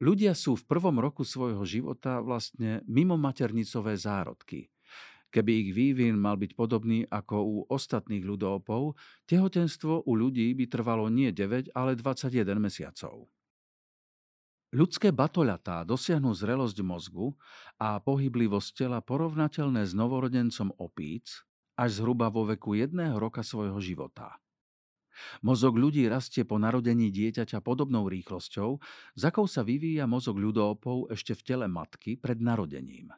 Ľudia 0.00 0.32
sú 0.32 0.56
v 0.56 0.64
prvom 0.64 0.96
roku 0.96 1.28
svojho 1.28 1.60
života 1.68 2.24
vlastne 2.24 2.80
mimo 2.88 3.20
maternicové 3.20 4.00
zárodky. 4.00 4.72
Keby 5.30 5.52
ich 5.62 5.70
vývin 5.76 6.16
mal 6.16 6.40
byť 6.40 6.56
podobný 6.56 7.04
ako 7.06 7.36
u 7.38 7.56
ostatných 7.68 8.24
ľudópov, 8.24 8.96
tehotenstvo 9.28 10.08
u 10.08 10.12
ľudí 10.16 10.50
by 10.56 10.64
trvalo 10.66 11.12
nie 11.12 11.30
9, 11.30 11.76
ale 11.76 11.94
21 11.94 12.56
mesiacov. 12.56 13.30
Ľudské 14.70 15.10
batoľatá 15.10 15.82
dosiahnu 15.82 16.30
zrelosť 16.30 16.78
mozgu 16.86 17.34
a 17.82 17.98
pohyblivosť 17.98 18.86
tela 18.86 19.02
porovnateľné 19.02 19.82
s 19.82 19.98
novorodencom 19.98 20.70
opíc 20.78 21.42
až 21.74 21.98
zhruba 21.98 22.30
vo 22.30 22.46
veku 22.46 22.78
jedného 22.78 23.18
roka 23.18 23.42
svojho 23.42 23.82
života. 23.82 24.38
Mozog 25.42 25.74
ľudí 25.74 26.06
rastie 26.06 26.46
po 26.46 26.54
narodení 26.62 27.10
dieťaťa 27.10 27.58
podobnou 27.66 28.06
rýchlosťou, 28.06 28.78
za 29.18 29.34
akou 29.34 29.50
sa 29.50 29.66
vyvíja 29.66 30.06
mozog 30.06 30.38
ľudópov 30.38 31.10
ešte 31.10 31.34
v 31.34 31.42
tele 31.42 31.66
matky 31.66 32.14
pred 32.14 32.38
narodením. 32.38 33.10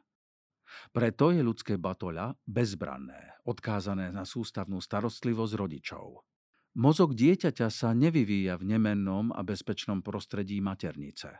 Preto 0.89 1.29
je 1.29 1.45
ľudské 1.45 1.77
batoľa 1.77 2.33
bezbranné, 2.49 3.37
odkázané 3.45 4.09
na 4.09 4.25
sústavnú 4.25 4.81
starostlivosť 4.81 5.53
rodičov. 5.53 6.32
Mozog 6.73 7.13
dieťaťa 7.13 7.69
sa 7.69 7.93
nevyvíja 7.93 8.57
v 8.57 8.73
nemennom 8.73 9.29
a 9.29 9.45
bezpečnom 9.45 10.01
prostredí 10.01 10.57
maternice. 10.57 11.37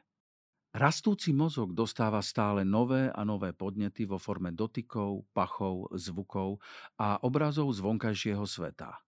Rastúci 0.74 1.34
mozog 1.34 1.74
dostáva 1.74 2.22
stále 2.22 2.62
nové 2.62 3.10
a 3.10 3.22
nové 3.26 3.50
podnety 3.50 4.06
vo 4.06 4.22
forme 4.22 4.54
dotykov, 4.54 5.26
pachov, 5.34 5.90
zvukov 5.98 6.62
a 7.02 7.18
obrazov 7.26 7.74
z 7.74 7.82
vonkajšieho 7.82 8.46
sveta. 8.46 9.02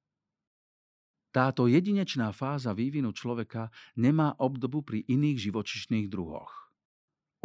Táto 1.30 1.70
jedinečná 1.70 2.34
fáza 2.34 2.74
vývinu 2.74 3.14
človeka 3.14 3.70
nemá 3.94 4.34
obdobu 4.42 4.82
pri 4.82 5.06
iných 5.06 5.50
živočišných 5.50 6.10
druhoch. 6.10 6.74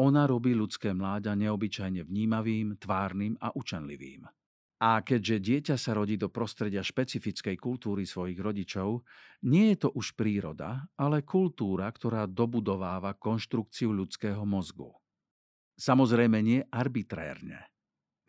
Ona 0.00 0.24
robí 0.24 0.56
ľudské 0.56 0.96
mláďa 0.96 1.36
neobyčajne 1.36 2.00
vnímavým, 2.08 2.80
tvárnym 2.80 3.36
a 3.44 3.52
učenlivým. 3.52 4.24
A 4.80 5.04
keďže 5.04 5.36
dieťa 5.44 5.76
sa 5.76 5.92
rodí 5.92 6.16
do 6.16 6.32
prostredia 6.32 6.80
špecifickej 6.80 7.60
kultúry 7.60 8.08
svojich 8.08 8.40
rodičov, 8.40 9.04
nie 9.44 9.76
je 9.76 9.84
to 9.84 9.88
už 9.92 10.16
príroda, 10.16 10.88
ale 10.96 11.20
kultúra, 11.20 11.84
ktorá 11.92 12.24
dobudováva 12.24 13.12
konštrukciu 13.12 13.92
ľudského 13.92 14.40
mozgu. 14.48 14.88
Samozrejme 15.76 16.40
nie 16.40 16.60
arbitrérne, 16.72 17.70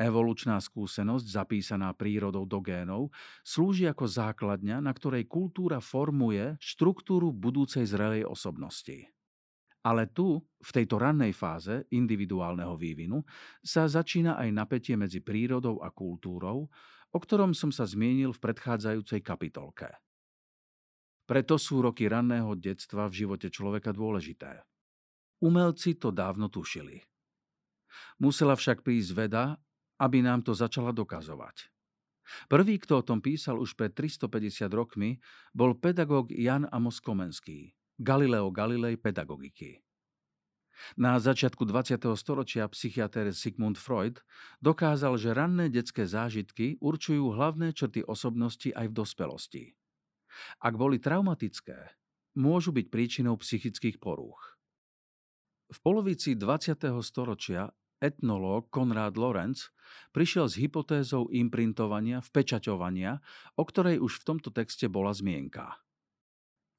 Evolučná 0.01 0.57
skúsenosť, 0.57 1.29
zapísaná 1.29 1.93
prírodou 1.93 2.41
do 2.49 2.57
génov, 2.57 3.13
slúži 3.45 3.85
ako 3.85 4.09
základňa, 4.09 4.81
na 4.81 4.89
ktorej 4.97 5.29
kultúra 5.29 5.77
formuje 5.77 6.57
štruktúru 6.57 7.29
budúcej 7.29 7.85
zrelej 7.85 8.25
osobnosti. 8.25 9.05
Ale 9.81 10.13
tu, 10.13 10.37
v 10.61 10.71
tejto 10.71 11.01
rannej 11.01 11.33
fáze 11.33 11.89
individuálneho 11.89 12.77
vývinu, 12.77 13.25
sa 13.65 13.89
začína 13.89 14.37
aj 14.37 14.49
napätie 14.53 14.93
medzi 14.93 15.25
prírodou 15.25 15.81
a 15.81 15.89
kultúrou, 15.89 16.69
o 17.11 17.17
ktorom 17.17 17.57
som 17.57 17.73
sa 17.73 17.89
zmienil 17.89 18.31
v 18.31 18.43
predchádzajúcej 18.45 19.25
kapitolke. 19.25 19.89
Preto 21.25 21.57
sú 21.57 21.81
roky 21.81 22.05
ranného 22.05 22.53
detstva 22.59 23.09
v 23.09 23.25
živote 23.25 23.49
človeka 23.49 23.89
dôležité. 23.89 24.61
Umelci 25.41 25.97
to 25.97 26.13
dávno 26.13 26.51
tušili. 26.51 27.01
Musela 28.21 28.53
však 28.53 28.85
prísť 28.85 29.11
veda 29.17 29.57
aby 30.01 30.25
nám 30.25 30.41
to 30.41 30.57
začala 30.57 30.89
dokazovať. 30.89 31.69
Prvý, 32.49 32.81
kto 32.81 33.03
o 33.03 33.05
tom 33.05 33.21
písal 33.21 33.61
už 33.61 33.77
pred 33.77 33.93
350 33.93 34.65
rokmi, 34.73 35.21
bol 35.53 35.77
pedagóg 35.77 36.33
Jan 36.33 36.65
Amos 36.73 36.97
Komenský, 36.97 37.77
Galileo 38.01 38.49
Galilei 38.49 38.97
pedagogiky. 38.97 39.77
Na 40.97 41.21
začiatku 41.21 41.69
20. 41.69 42.01
storočia 42.17 42.65
psychiatr 42.65 43.29
Sigmund 43.29 43.77
Freud 43.77 44.25
dokázal, 44.57 45.21
že 45.21 45.37
ranné 45.37 45.69
detské 45.69 46.09
zážitky 46.09 46.81
určujú 46.81 47.29
hlavné 47.37 47.77
črty 47.77 48.01
osobnosti 48.01 48.73
aj 48.73 48.89
v 48.89 48.97
dospelosti. 48.97 49.63
Ak 50.57 50.81
boli 50.81 50.97
traumatické, 50.97 51.93
môžu 52.41 52.73
byť 52.73 52.89
príčinou 52.89 53.37
psychických 53.37 54.01
porúch. 54.01 54.57
V 55.69 55.77
polovici 55.85 56.33
20. 56.33 56.81
storočia 57.05 57.69
etnológ 58.01 58.73
Konrád 58.73 59.13
Lorenz 59.13 59.69
prišiel 60.09 60.49
s 60.49 60.57
hypotézou 60.57 61.29
imprintovania, 61.29 62.25
vpečaťovania, 62.25 63.21
o 63.61 63.61
ktorej 63.61 64.01
už 64.01 64.25
v 64.25 64.25
tomto 64.25 64.49
texte 64.49 64.89
bola 64.89 65.13
zmienka. 65.13 65.77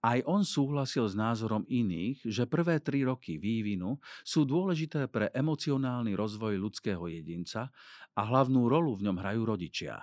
Aj 0.02 0.18
on 0.26 0.42
súhlasil 0.42 1.06
s 1.06 1.14
názorom 1.14 1.62
iných, 1.70 2.26
že 2.26 2.50
prvé 2.50 2.82
tri 2.82 3.06
roky 3.06 3.38
vývinu 3.38 4.02
sú 4.26 4.42
dôležité 4.42 5.06
pre 5.06 5.30
emocionálny 5.30 6.18
rozvoj 6.18 6.58
ľudského 6.58 7.06
jedinca 7.06 7.70
a 8.18 8.20
hlavnú 8.26 8.66
rolu 8.66 8.98
v 8.98 9.06
ňom 9.06 9.16
hrajú 9.22 9.42
rodičia. 9.46 10.02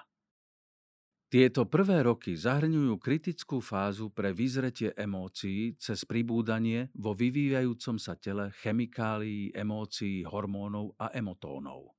Tieto 1.29 1.67
prvé 1.69 2.01
roky 2.01 2.33
zahrňujú 2.33 2.95
kritickú 2.97 3.61
fázu 3.61 4.09
pre 4.09 4.33
vyzretie 4.33 4.95
emócií 4.97 5.77
cez 5.77 6.01
pribúdanie 6.01 6.89
vo 6.97 7.13
vyvíjajúcom 7.13 8.01
sa 8.01 8.17
tele 8.17 8.49
chemikálií, 8.65 9.53
emócií, 9.53 10.25
hormónov 10.25 10.97
a 10.97 11.13
emotónov. 11.13 11.93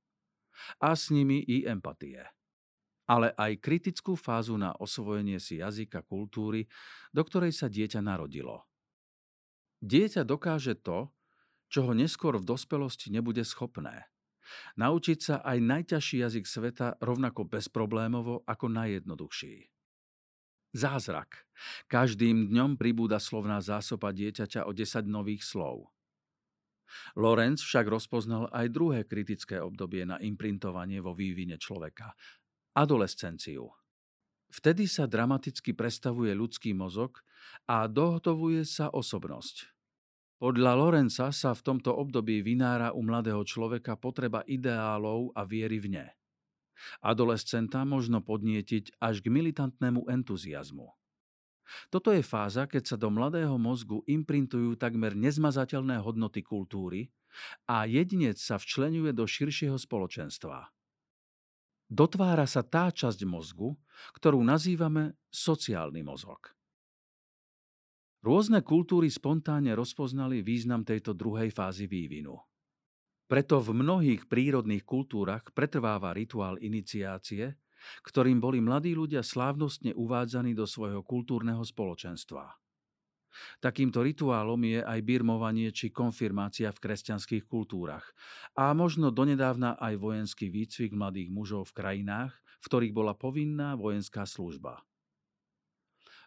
A 0.83 0.97
s 0.97 1.15
nimi 1.15 1.47
i 1.47 1.63
empatie. 1.63 2.40
Ale 3.11 3.35
aj 3.35 3.59
kritickú 3.59 4.15
fázu 4.15 4.55
na 4.55 4.71
osvojenie 4.79 5.35
si 5.43 5.59
jazyka 5.59 6.07
kultúry, 6.07 6.71
do 7.11 7.27
ktorej 7.27 7.51
sa 7.51 7.67
dieťa 7.67 7.99
narodilo. 7.99 8.63
Dieťa 9.83 10.23
dokáže 10.23 10.79
to, 10.79 11.11
čo 11.67 11.83
ho 11.83 11.91
neskôr 11.91 12.39
v 12.39 12.47
dospelosti 12.47 13.11
nebude 13.11 13.43
schopné– 13.43 14.07
Naučiť 14.77 15.19
sa 15.19 15.35
aj 15.43 15.57
najťažší 15.59 16.17
jazyk 16.23 16.45
sveta 16.47 16.87
rovnako 16.99 17.47
bezproblémovo 17.47 18.43
ako 18.47 18.65
najjednoduchší. 18.71 19.69
Zázrak. 20.71 21.51
Každým 21.91 22.47
dňom 22.47 22.79
pribúda 22.79 23.19
slovná 23.19 23.59
zásoba 23.59 24.15
dieťaťa 24.15 24.63
o 24.63 24.71
10 24.71 25.03
nových 25.03 25.43
slov. 25.43 25.91
Lorenz 27.15 27.63
však 27.63 27.87
rozpoznal 27.87 28.51
aj 28.51 28.67
druhé 28.71 28.99
kritické 29.07 29.59
obdobie 29.59 30.03
na 30.03 30.19
imprintovanie 30.19 30.99
vo 30.99 31.15
vývine 31.15 31.59
človeka– 31.59 32.15
adolescenciu. 32.75 33.71
Vtedy 34.51 34.83
sa 34.87 35.07
dramaticky 35.07 35.71
prestavuje 35.71 36.35
ľudský 36.35 36.75
mozog 36.75 37.23
a 37.71 37.87
dohotovuje 37.87 38.67
sa 38.67 38.91
osobnosť. 38.91 39.71
Podľa 40.41 40.73
Lorenca 40.73 41.29
sa 41.29 41.53
v 41.53 41.61
tomto 41.61 41.93
období 41.93 42.41
vynára 42.41 42.91
u 42.97 43.05
mladého 43.05 43.45
človeka 43.45 43.95
potreba 43.95 44.41
ideálov 44.49 45.31
a 45.37 45.45
viery 45.45 45.77
v 45.77 45.87
ne. 46.01 46.07
Adolescenta 47.05 47.85
možno 47.85 48.25
podnietiť 48.25 48.97
až 48.97 49.21
k 49.21 49.29
militantnému 49.29 50.09
entuziasmu. 50.09 50.89
Toto 51.93 52.11
je 52.11 52.25
fáza, 52.25 52.67
keď 52.67 52.83
sa 52.83 52.97
do 52.99 53.07
mladého 53.13 53.55
mozgu 53.55 54.03
imprintujú 54.09 54.75
takmer 54.75 55.15
nezmazateľné 55.15 56.01
hodnoty 56.03 56.43
kultúry 56.43 57.13
a 57.69 57.87
jedinec 57.87 58.35
sa 58.35 58.59
včlenuje 58.59 59.15
do 59.15 59.23
širšieho 59.23 59.77
spoločenstva. 59.79 60.67
Dotvára 61.91 62.47
sa 62.47 62.63
tá 62.63 62.87
časť 62.87 63.27
mozgu, 63.27 63.75
ktorú 64.15 64.39
nazývame 64.47 65.19
sociálny 65.27 65.99
mozog. 66.07 66.55
Rôzne 68.23 68.63
kultúry 68.63 69.11
spontánne 69.11 69.75
rozpoznali 69.75 70.39
význam 70.39 70.87
tejto 70.87 71.11
druhej 71.11 71.51
fázy 71.51 71.91
vývinu. 71.91 72.39
Preto 73.27 73.59
v 73.59 73.75
mnohých 73.75 74.31
prírodných 74.31 74.87
kultúrach 74.87 75.51
pretrváva 75.51 76.15
rituál 76.15 76.55
iniciácie, 76.63 77.59
ktorým 78.07 78.39
boli 78.39 78.63
mladí 78.63 78.95
ľudia 78.95 79.19
slávnostne 79.19 79.91
uvádzaní 79.91 80.55
do 80.55 80.63
svojho 80.63 81.03
kultúrneho 81.03 81.65
spoločenstva. 81.65 82.55
Takýmto 83.63 84.03
rituálom 84.03 84.59
je 84.63 84.79
aj 84.83 84.99
birmovanie 85.01 85.71
či 85.71 85.89
konfirmácia 85.89 86.69
v 86.69 86.81
kresťanských 86.81 87.47
kultúrach 87.47 88.11
a 88.55 88.75
možno 88.75 89.09
donedávna 89.09 89.79
aj 89.79 89.97
vojenský 89.97 90.51
výcvik 90.51 90.91
mladých 90.91 91.31
mužov 91.31 91.71
v 91.71 91.77
krajinách, 91.81 92.33
v 92.61 92.65
ktorých 92.67 92.93
bola 92.93 93.13
povinná 93.15 93.79
vojenská 93.79 94.27
služba. 94.27 94.83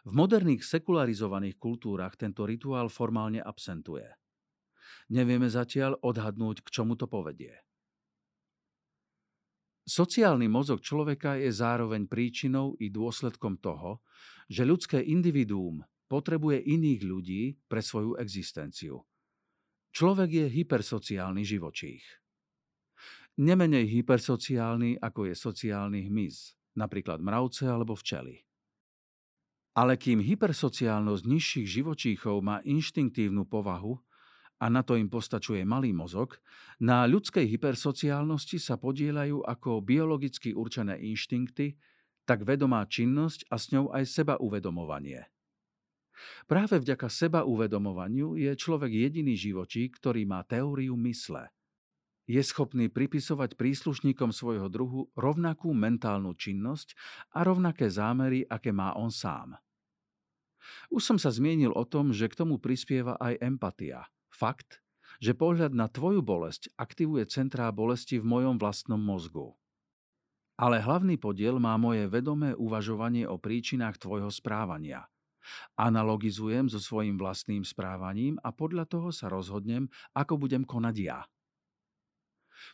V 0.05 0.13
moderných 0.13 0.61
sekularizovaných 0.61 1.57
kultúrach 1.57 2.13
tento 2.13 2.45
rituál 2.45 2.93
formálne 2.93 3.41
absentuje– 3.41 4.05
Nevieme 5.13 5.45
zatiaľ 5.45 6.01
odhadnúť, 6.01 6.65
k 6.65 6.81
čomu 6.81 6.97
to 6.97 7.05
povedie. 7.05 7.53
Sociálny 9.85 10.49
mozog 10.49 10.81
človeka 10.81 11.37
je 11.37 11.53
zároveň 11.53 12.09
príčinou 12.09 12.73
i 12.81 12.89
dôsledkom 12.89 13.61
toho, 13.61 14.01
že 14.49 14.65
ľudské 14.65 14.97
individuum 14.97 15.85
potrebuje 16.05 16.61
iných 16.63 17.01
ľudí 17.05 17.43
pre 17.65 17.81
svoju 17.81 18.17
existenciu. 18.21 19.01
Človek 19.95 20.29
je 20.29 20.45
hypersociálny 20.61 21.43
živočích. 21.47 22.03
Nemenej 23.35 23.87
hypersociálny, 23.99 24.99
ako 24.99 25.27
je 25.27 25.35
sociálny 25.35 26.07
hmyz, 26.07 26.55
napríklad 26.75 27.19
mravce 27.19 27.67
alebo 27.67 27.95
včely. 27.95 28.47
Ale 29.75 29.99
kým 29.99 30.23
hypersociálnosť 30.23 31.23
nižších 31.27 31.67
živočíchov 31.67 32.39
má 32.39 32.63
inštinktívnu 32.63 33.43
povahu, 33.43 33.99
a 34.55 34.71
na 34.71 34.87
to 34.87 34.95
im 34.95 35.11
postačuje 35.11 35.67
malý 35.67 35.91
mozog, 35.91 36.39
na 36.79 37.03
ľudskej 37.03 37.43
hypersociálnosti 37.43 38.55
sa 38.55 38.79
podielajú 38.79 39.43
ako 39.43 39.83
biologicky 39.83 40.55
určené 40.55 40.95
inštinkty, 40.95 41.75
tak 42.23 42.47
vedomá 42.47 42.87
činnosť 42.87 43.51
a 43.51 43.59
s 43.59 43.75
ňou 43.75 43.91
aj 43.91 44.03
seba 44.07 44.39
uvedomovanie. 44.39 45.34
Práve 46.49 46.81
vďaka 46.81 47.07
seba 47.07 47.47
uvedomovaniu 47.47 48.35
je 48.35 48.51
človek 48.55 48.91
jediný 48.91 49.35
živočík, 49.35 49.99
ktorý 49.99 50.27
má 50.27 50.41
teóriu 50.43 50.95
mysle. 51.05 51.51
Je 52.25 52.41
schopný 52.41 52.89
pripisovať 52.89 53.53
príslušníkom 53.53 54.33
svojho 54.33 54.65
druhu 54.67 55.13
rovnakú 55.13 55.71
mentálnu 55.77 56.33
činnosť 56.33 56.97
a 57.37 57.45
rovnaké 57.45 57.87
zámery, 57.87 58.43
aké 58.49 58.73
má 58.73 58.97
on 58.97 59.13
sám. 59.13 59.61
Už 60.89 61.05
som 61.05 61.17
sa 61.21 61.29
zmienil 61.29 61.69
o 61.69 61.85
tom, 61.85 62.09
že 62.09 62.25
k 62.25 62.37
tomu 62.41 62.57
prispieva 62.57 63.15
aj 63.21 63.37
empatia– 63.39 64.09
Fakt, 64.35 64.83
že 65.23 65.31
pohľad 65.31 65.71
na 65.71 65.87
tvoju 65.87 66.19
bolesť 66.19 66.67
aktivuje 66.75 67.23
centrá 67.31 67.71
bolesti 67.71 68.19
v 68.19 68.27
mojom 68.27 68.59
vlastnom 68.59 68.99
mozgu. 68.99 69.55
Ale 70.59 70.83
hlavný 70.83 71.15
podiel 71.15 71.55
má 71.55 71.79
moje 71.79 72.03
vedomé 72.11 72.51
uvažovanie 72.51 73.23
o 73.23 73.39
príčinách 73.39 73.95
tvojho 73.95 74.27
správania. 74.27 75.07
Analogizujem 75.79 76.69
so 76.71 76.79
svojím 76.79 77.19
vlastným 77.19 77.63
správaním 77.65 78.39
a 78.41 78.53
podľa 78.53 78.85
toho 78.89 79.09
sa 79.09 79.27
rozhodnem, 79.31 79.89
ako 80.13 80.39
budem 80.41 80.63
konať 80.63 80.95
ja. 80.99 81.19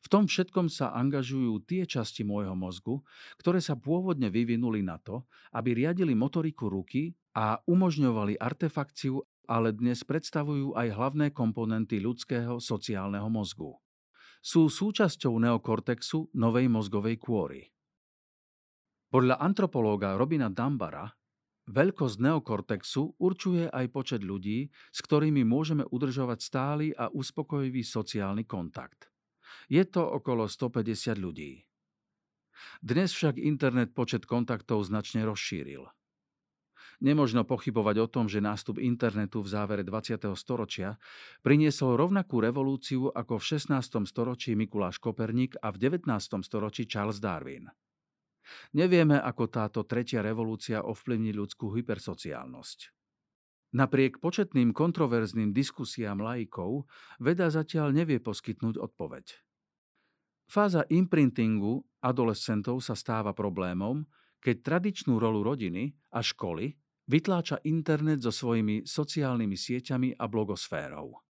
V 0.01 0.07
tom 0.07 0.29
všetkom 0.29 0.71
sa 0.71 0.93
angažujú 0.95 1.67
tie 1.67 1.83
časti 1.83 2.23
môjho 2.23 2.55
mozgu, 2.55 3.01
ktoré 3.41 3.59
sa 3.59 3.75
pôvodne 3.75 4.31
vyvinuli 4.31 4.85
na 4.85 5.01
to, 5.01 5.25
aby 5.51 5.75
riadili 5.75 6.15
motoriku 6.15 6.71
ruky 6.71 7.11
a 7.35 7.59
umožňovali 7.65 8.39
artefakciu 8.39 9.19
ale 9.51 9.75
dnes 9.75 10.07
predstavujú 10.07 10.79
aj 10.79 10.87
hlavné 10.95 11.27
komponenty 11.35 11.99
ľudského 11.99 12.63
sociálneho 12.63 13.27
mozgu. 13.27 13.75
Sú 14.39 14.71
súčasťou 14.71 15.37
neokortexu 15.43 16.31
novej 16.33 16.71
mozgovej 16.71 17.19
kôry. 17.19 17.67
Podľa 19.11 19.43
antropológa 19.43 20.15
Robina 20.15 20.47
Dambara 20.47 21.11
veľkosť 21.71 22.17
neokortexu 22.19 23.15
určuje 23.17 23.71
aj 23.71 23.85
počet 23.89 24.21
ľudí, 24.21 24.67
s 24.91 24.99
ktorými 25.01 25.47
môžeme 25.47 25.87
udržovať 25.87 26.39
stály 26.43 26.87
a 26.91 27.07
uspokojivý 27.07 27.81
sociálny 27.81 28.43
kontakt. 28.43 29.07
Je 29.71 29.83
to 29.87 30.03
okolo 30.03 30.51
150 30.51 31.15
ľudí. 31.15 31.63
Dnes 32.83 33.09
však 33.15 33.41
internet 33.41 33.95
počet 33.95 34.27
kontaktov 34.27 34.85
značne 34.85 35.25
rozšíril. 35.25 35.87
Nemožno 37.01 37.41
pochybovať 37.41 37.95
o 37.97 38.07
tom, 38.07 38.29
že 38.29 38.45
nástup 38.45 38.77
internetu 38.77 39.41
v 39.41 39.49
závere 39.49 39.81
20. 39.81 40.21
storočia 40.37 41.01
priniesol 41.41 41.97
rovnakú 41.97 42.37
revolúciu 42.37 43.09
ako 43.09 43.41
v 43.41 43.57
16. 43.57 44.05
storočí 44.05 44.53
Mikuláš 44.53 45.01
Koperník 45.01 45.57
a 45.65 45.73
v 45.73 45.81
19. 45.81 46.05
storočí 46.45 46.85
Charles 46.85 47.17
Darwin. 47.17 47.73
Nevieme, 48.75 49.17
ako 49.19 49.47
táto 49.47 49.79
tretia 49.85 50.25
revolúcia 50.25 50.81
ovplyvní 50.81 51.31
ľudskú 51.35 51.73
hypersociálnosť. 51.77 52.79
Napriek 53.71 54.19
početným 54.19 54.75
kontroverzným 54.75 55.55
diskusiám 55.55 56.19
laikov 56.19 56.91
veda 57.23 57.47
zatiaľ 57.47 57.95
nevie 57.95 58.19
poskytnúť 58.19 58.75
odpoveď. 58.75 59.39
Fáza 60.51 60.83
imprintingu 60.91 61.79
adolescentov 62.03 62.83
sa 62.83 62.99
stáva 62.99 63.31
problémom, 63.31 64.03
keď 64.43 64.55
tradičnú 64.59 65.15
rolu 65.15 65.47
rodiny 65.47 65.95
a 66.11 66.19
školy 66.19 66.75
vytláča 67.07 67.63
internet 67.63 68.19
so 68.19 68.35
svojimi 68.35 68.83
sociálnymi 68.83 69.55
sieťami 69.55 70.09
a 70.19 70.25
blogosférou. 70.27 71.30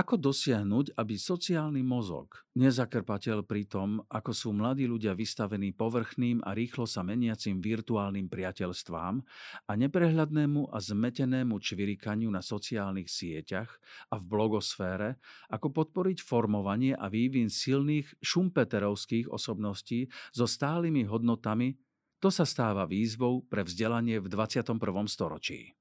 Ako 0.00 0.16
dosiahnuť, 0.16 0.96
aby 0.96 1.20
sociálny 1.20 1.84
mozog, 1.84 2.48
nezakrpateľ 2.56 3.44
pri 3.44 3.68
tom, 3.68 4.00
ako 4.08 4.32
sú 4.32 4.48
mladí 4.56 4.88
ľudia 4.88 5.12
vystavení 5.12 5.76
povrchným 5.76 6.40
a 6.40 6.56
rýchlo 6.56 6.88
sa 6.88 7.04
meniacim 7.04 7.60
virtuálnym 7.60 8.24
priateľstvám 8.32 9.20
a 9.68 9.72
neprehľadnému 9.76 10.72
a 10.72 10.80
zmetenému 10.80 11.52
čvirikaniu 11.52 12.32
na 12.32 12.40
sociálnych 12.40 13.12
sieťach 13.12 13.68
a 14.08 14.16
v 14.16 14.24
blogosfére, 14.24 15.20
ako 15.52 15.68
podporiť 15.68 16.24
formovanie 16.24 16.96
a 16.96 17.12
vývin 17.12 17.52
silných 17.52 18.24
šumpeterovských 18.24 19.28
osobností 19.28 20.08
so 20.32 20.48
stálymi 20.48 21.04
hodnotami 21.04 21.76
to 22.24 22.32
sa 22.32 22.48
stáva 22.48 22.88
výzvou 22.88 23.44
pre 23.48 23.68
vzdelanie 23.68 24.16
v 24.16 24.32
21. 24.32 24.80
storočí. 25.08 25.76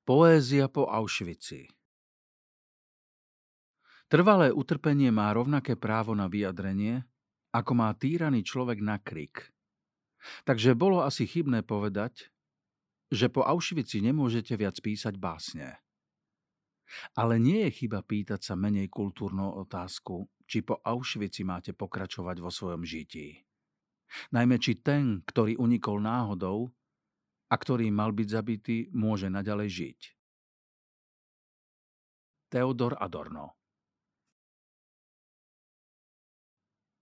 Poézia 0.00 0.64
po 0.72 0.88
Auschwitzi 0.88 1.68
Trvalé 4.08 4.48
utrpenie 4.48 5.12
má 5.12 5.28
rovnaké 5.36 5.76
právo 5.76 6.16
na 6.16 6.24
vyjadrenie, 6.24 7.04
ako 7.52 7.72
má 7.76 7.92
týraný 7.92 8.40
človek 8.40 8.80
na 8.80 8.96
krik. 8.96 9.52
Takže 10.48 10.72
bolo 10.72 11.04
asi 11.04 11.28
chybné 11.28 11.68
povedať, 11.68 12.32
že 13.12 13.28
po 13.28 13.44
Auschwitzi 13.44 14.00
nemôžete 14.00 14.56
viac 14.56 14.80
písať 14.80 15.20
básne. 15.20 15.76
Ale 17.12 17.36
nie 17.36 17.68
je 17.68 17.84
chyba 17.84 18.00
pýtať 18.00 18.40
sa 18.40 18.56
menej 18.56 18.88
kultúrnu 18.88 19.52
otázku, 19.68 20.32
či 20.48 20.64
po 20.64 20.80
Auschwitzi 20.80 21.44
máte 21.44 21.76
pokračovať 21.76 22.40
vo 22.40 22.48
svojom 22.48 22.88
žití. 22.88 23.36
Najmä 24.32 24.56
či 24.56 24.80
ten, 24.80 25.20
ktorý 25.28 25.60
unikol 25.60 26.00
náhodou 26.00 26.72
a 27.50 27.54
ktorý 27.58 27.90
mal 27.90 28.14
byť 28.14 28.28
zabitý, 28.30 28.76
môže 28.94 29.26
naďalej 29.26 29.68
žiť. 29.68 30.00
Teodor 32.50 32.94
Adorno 32.98 33.58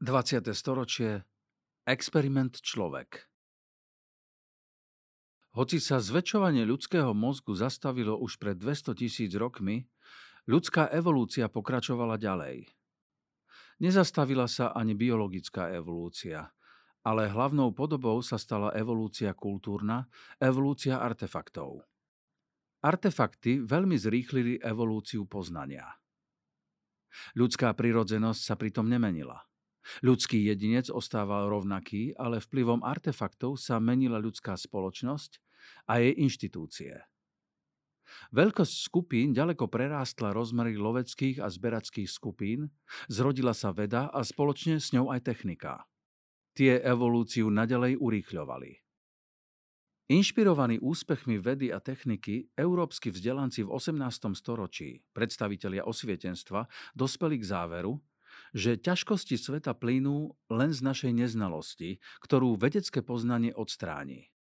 20. 0.01 0.49
storočie 0.57 1.25
Experiment 1.85 2.61
človek 2.61 3.29
hoci 5.59 5.83
sa 5.83 5.99
zväčšovanie 5.99 6.63
ľudského 6.63 7.11
mozgu 7.19 7.51
zastavilo 7.59 8.15
už 8.15 8.39
pred 8.39 8.55
200 8.55 8.95
tisíc 8.95 9.35
rokmi, 9.35 9.91
ľudská 10.47 10.87
evolúcia 10.95 11.51
pokračovala 11.51 12.15
ďalej. 12.15 12.71
Nezastavila 13.83 14.47
sa 14.47 14.71
ani 14.71 14.95
biologická 14.95 15.75
evolúcia, 15.75 16.55
ale 17.09 17.33
hlavnou 17.33 17.73
podobou 17.73 18.21
sa 18.21 18.37
stala 18.37 18.69
evolúcia 18.77 19.33
kultúrna, 19.33 20.05
evolúcia 20.37 21.01
artefaktov. 21.01 21.89
Artefakty 22.85 23.65
veľmi 23.65 23.97
zrýchlili 23.97 24.61
evolúciu 24.61 25.25
poznania. 25.25 25.89
Ľudská 27.33 27.73
prirodzenosť 27.73 28.41
sa 28.45 28.55
pritom 28.61 28.85
nemenila. 28.85 29.41
Ľudský 30.05 30.53
jedinec 30.53 30.93
ostával 30.93 31.49
rovnaký, 31.49 32.13
ale 32.21 32.45
vplyvom 32.45 32.85
artefaktov 32.85 33.57
sa 33.57 33.81
menila 33.81 34.21
ľudská 34.21 34.53
spoločnosť 34.53 35.41
a 35.89 36.05
jej 36.05 36.13
inštitúcie. 36.13 36.93
Veľkosť 38.37 38.75
skupín 38.85 39.33
ďaleko 39.33 39.65
prerástla 39.65 40.37
rozmery 40.37 40.77
loveckých 40.77 41.41
a 41.41 41.49
zberackých 41.49 42.09
skupín, 42.09 42.69
zrodila 43.09 43.57
sa 43.57 43.73
veda 43.73 44.13
a 44.13 44.21
spoločne 44.21 44.77
s 44.77 44.93
ňou 44.93 45.09
aj 45.09 45.25
technika. 45.25 45.89
Tie 46.59 46.75
evolúciu 46.83 47.55
nadalej 47.55 48.03
urýchľovali. 48.03 48.83
Inšpirovaní 50.11 50.83
úspechmi 50.83 51.39
vedy 51.39 51.71
a 51.71 51.79
techniky, 51.79 52.51
európsky 52.59 53.15
vzdelanci 53.15 53.63
v 53.63 53.71
18. 53.71 54.35
storočí, 54.35 55.07
predstavitelia 55.15 55.87
osvietenstva, 55.87 56.67
dospeli 56.99 57.39
k 57.39 57.45
záveru, 57.47 58.03
že 58.51 58.75
ťažkosti 58.75 59.39
sveta 59.39 59.71
plynú 59.79 60.35
len 60.51 60.75
z 60.75 60.83
našej 60.83 61.15
neznalosti, 61.15 62.03
ktorú 62.27 62.59
vedecké 62.59 63.07
poznanie 63.07 63.55
odstráni. 63.55 64.35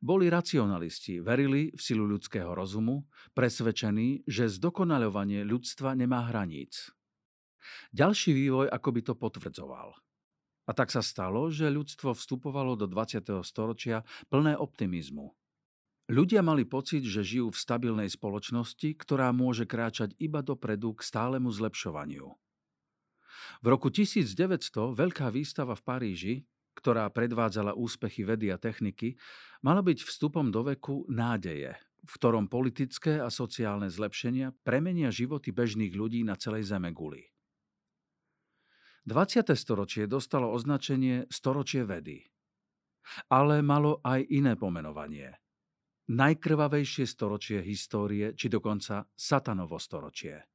Boli 0.00 0.32
racionalisti, 0.32 1.20
verili 1.20 1.68
v 1.76 1.80
silu 1.84 2.08
ľudského 2.08 2.56
rozumu, 2.56 3.04
presvedčení, 3.36 4.24
že 4.24 4.48
zdokonaľovanie 4.48 5.44
ľudstva 5.44 6.00
nemá 6.00 6.32
hraníc. 6.32 6.88
Ďalší 7.92 8.32
vývoj 8.32 8.72
akoby 8.72 9.04
to 9.04 9.12
potvrdzoval. 9.12 10.01
A 10.66 10.70
tak 10.70 10.94
sa 10.94 11.02
stalo, 11.02 11.50
že 11.50 11.66
ľudstvo 11.66 12.14
vstupovalo 12.14 12.78
do 12.78 12.86
20. 12.86 13.42
storočia 13.42 14.06
plné 14.30 14.54
optimizmu. 14.54 15.34
Ľudia 16.10 16.42
mali 16.42 16.66
pocit, 16.66 17.06
že 17.06 17.24
žijú 17.24 17.54
v 17.54 17.58
stabilnej 17.58 18.10
spoločnosti, 18.10 18.98
ktorá 18.98 19.30
môže 19.30 19.64
kráčať 19.64 20.12
iba 20.18 20.42
dopredu 20.42 20.98
k 20.98 21.06
stálemu 21.06 21.48
zlepšovaniu. 21.50 22.26
V 23.62 23.66
roku 23.66 23.88
1900 23.90 24.92
veľká 24.98 25.30
výstava 25.30 25.78
v 25.78 25.82
Paríži, 25.82 26.34
ktorá 26.74 27.06
predvádzala 27.10 27.78
úspechy 27.78 28.26
vedy 28.26 28.50
a 28.50 28.58
techniky, 28.58 29.14
mala 29.62 29.80
byť 29.80 30.02
vstupom 30.02 30.50
do 30.50 30.66
veku 30.66 31.06
nádeje, 31.06 31.76
v 32.02 32.12
ktorom 32.18 32.50
politické 32.50 33.22
a 33.22 33.30
sociálne 33.30 33.86
zlepšenia 33.86 34.52
premenia 34.66 35.12
životy 35.12 35.54
bežných 35.54 35.94
ľudí 35.94 36.26
na 36.26 36.34
celej 36.34 36.70
Zemeguli. 36.70 37.30
20. 39.02 39.58
storočie 39.58 40.06
dostalo 40.06 40.54
označenie 40.54 41.26
storočie 41.26 41.82
vedy. 41.82 42.22
Ale 43.34 43.58
malo 43.58 43.98
aj 44.06 44.22
iné 44.30 44.54
pomenovanie. 44.54 45.42
Najkrvavejšie 46.06 47.10
storočie 47.10 47.58
histórie, 47.66 48.38
či 48.38 48.46
dokonca 48.46 49.10
satanovo 49.18 49.82
storočie. 49.82 50.46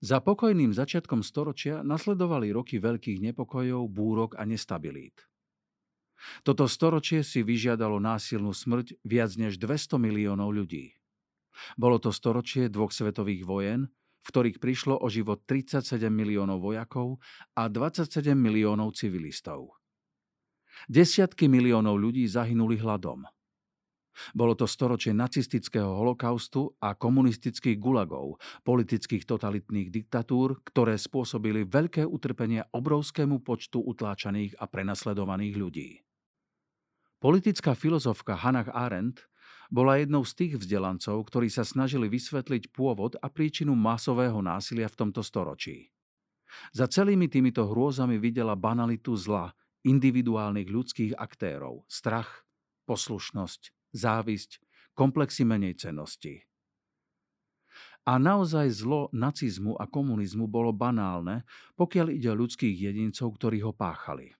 Za 0.00 0.24
pokojným 0.24 0.72
začiatkom 0.72 1.20
storočia 1.20 1.84
nasledovali 1.84 2.56
roky 2.56 2.80
veľkých 2.80 3.20
nepokojov, 3.32 3.84
búrok 3.92 4.40
a 4.40 4.48
nestabilít. 4.48 5.28
Toto 6.48 6.64
storočie 6.64 7.20
si 7.20 7.44
vyžiadalo 7.44 8.00
násilnú 8.00 8.56
smrť 8.56 8.96
viac 9.04 9.36
než 9.36 9.60
200 9.60 10.00
miliónov 10.00 10.56
ľudí. 10.56 10.96
Bolo 11.76 12.00
to 12.00 12.16
storočie 12.16 12.72
dvoch 12.72 12.96
svetových 12.96 13.44
vojen, 13.44 13.92
v 14.22 14.28
ktorých 14.28 14.58
prišlo 14.58 14.98
o 15.00 15.06
život 15.08 15.42
37 15.46 16.08
miliónov 16.10 16.62
vojakov 16.62 17.22
a 17.56 17.66
27 17.70 18.34
miliónov 18.34 18.94
civilistov. 18.98 19.78
Desiatky 20.86 21.50
miliónov 21.50 21.98
ľudí 21.98 22.22
zahynuli 22.30 22.78
hladom. 22.78 23.26
Bolo 24.34 24.58
to 24.58 24.66
storočie 24.66 25.14
nacistického 25.14 25.94
holokaustu 25.94 26.74
a 26.82 26.98
komunistických 26.98 27.78
gulagov, 27.78 28.42
politických 28.66 29.22
totalitných 29.22 29.94
diktatúr, 29.94 30.58
ktoré 30.66 30.98
spôsobili 30.98 31.62
veľké 31.66 32.02
utrpenia 32.02 32.66
obrovskému 32.74 33.42
počtu 33.46 33.78
utláčaných 33.78 34.58
a 34.58 34.66
prenasledovaných 34.66 35.54
ľudí. 35.54 35.90
Politická 37.18 37.74
filozofka 37.74 38.38
Hannah 38.38 38.70
Arendt 38.70 39.26
bola 39.68 40.00
jednou 40.00 40.24
z 40.24 40.32
tých 40.32 40.52
vzdelancov, 40.64 41.28
ktorí 41.28 41.52
sa 41.52 41.64
snažili 41.64 42.08
vysvetliť 42.08 42.72
pôvod 42.72 43.20
a 43.20 43.28
príčinu 43.28 43.76
masového 43.76 44.40
násilia 44.40 44.88
v 44.88 44.98
tomto 45.04 45.20
storočí. 45.20 45.92
Za 46.72 46.88
celými 46.88 47.28
týmito 47.28 47.68
hrôzami 47.68 48.16
videla 48.16 48.56
banalitu 48.56 49.12
zla 49.14 49.52
individuálnych 49.84 50.68
ľudských 50.68 51.12
aktérov, 51.14 51.84
strach, 51.86 52.48
poslušnosť, 52.88 53.92
závisť, 53.92 54.50
komplexy 54.96 55.44
menej 55.44 55.76
cennosti. 55.76 56.48
A 58.08 58.16
naozaj 58.16 58.72
zlo 58.72 59.12
nacizmu 59.12 59.76
a 59.76 59.84
komunizmu 59.84 60.48
bolo 60.48 60.72
banálne, 60.72 61.44
pokiaľ 61.76 62.16
ide 62.16 62.32
ľudských 62.32 62.88
jedincov, 62.88 63.36
ktorí 63.36 63.60
ho 63.60 63.76
páchali. 63.76 64.32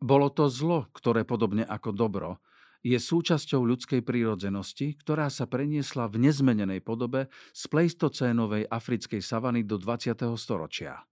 Bolo 0.00 0.28
to 0.28 0.52
zlo, 0.52 0.92
ktoré 0.92 1.24
podobne 1.24 1.64
ako 1.64 1.96
dobro 1.96 2.44
je 2.80 2.96
súčasťou 2.96 3.60
ľudskej 3.60 4.00
prírodzenosti, 4.00 4.96
ktorá 4.96 5.28
sa 5.28 5.44
preniesla 5.44 6.08
v 6.08 6.28
nezmenenej 6.28 6.80
podobe 6.80 7.28
z 7.52 7.62
pleistocénovej 7.68 8.68
africkej 8.68 9.20
savany 9.20 9.64
do 9.68 9.76
20. 9.76 10.16
storočia. 10.40 11.04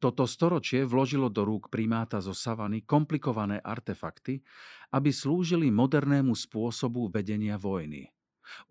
Toto 0.00 0.24
storočie 0.24 0.88
vložilo 0.88 1.28
do 1.28 1.44
rúk 1.44 1.68
primáta 1.68 2.24
zo 2.24 2.32
savany 2.32 2.88
komplikované 2.88 3.60
artefakty, 3.60 4.40
aby 4.96 5.12
slúžili 5.12 5.68
modernému 5.68 6.32
spôsobu 6.32 7.12
vedenia 7.12 7.60
vojny. 7.60 8.08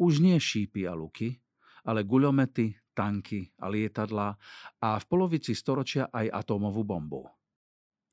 Už 0.01 0.20
nie 0.20 0.36
šípy 0.41 0.89
a 0.89 0.97
luky, 0.97 1.38
ale 1.86 2.03
guľomety, 2.03 2.76
tanky 2.97 3.53
a 3.61 3.72
lietadlá 3.72 4.36
a 4.84 4.89
v 4.99 5.05
polovici 5.07 5.55
storočia 5.55 6.11
aj 6.11 6.34
atómovú 6.43 6.84
bombu. 6.84 7.24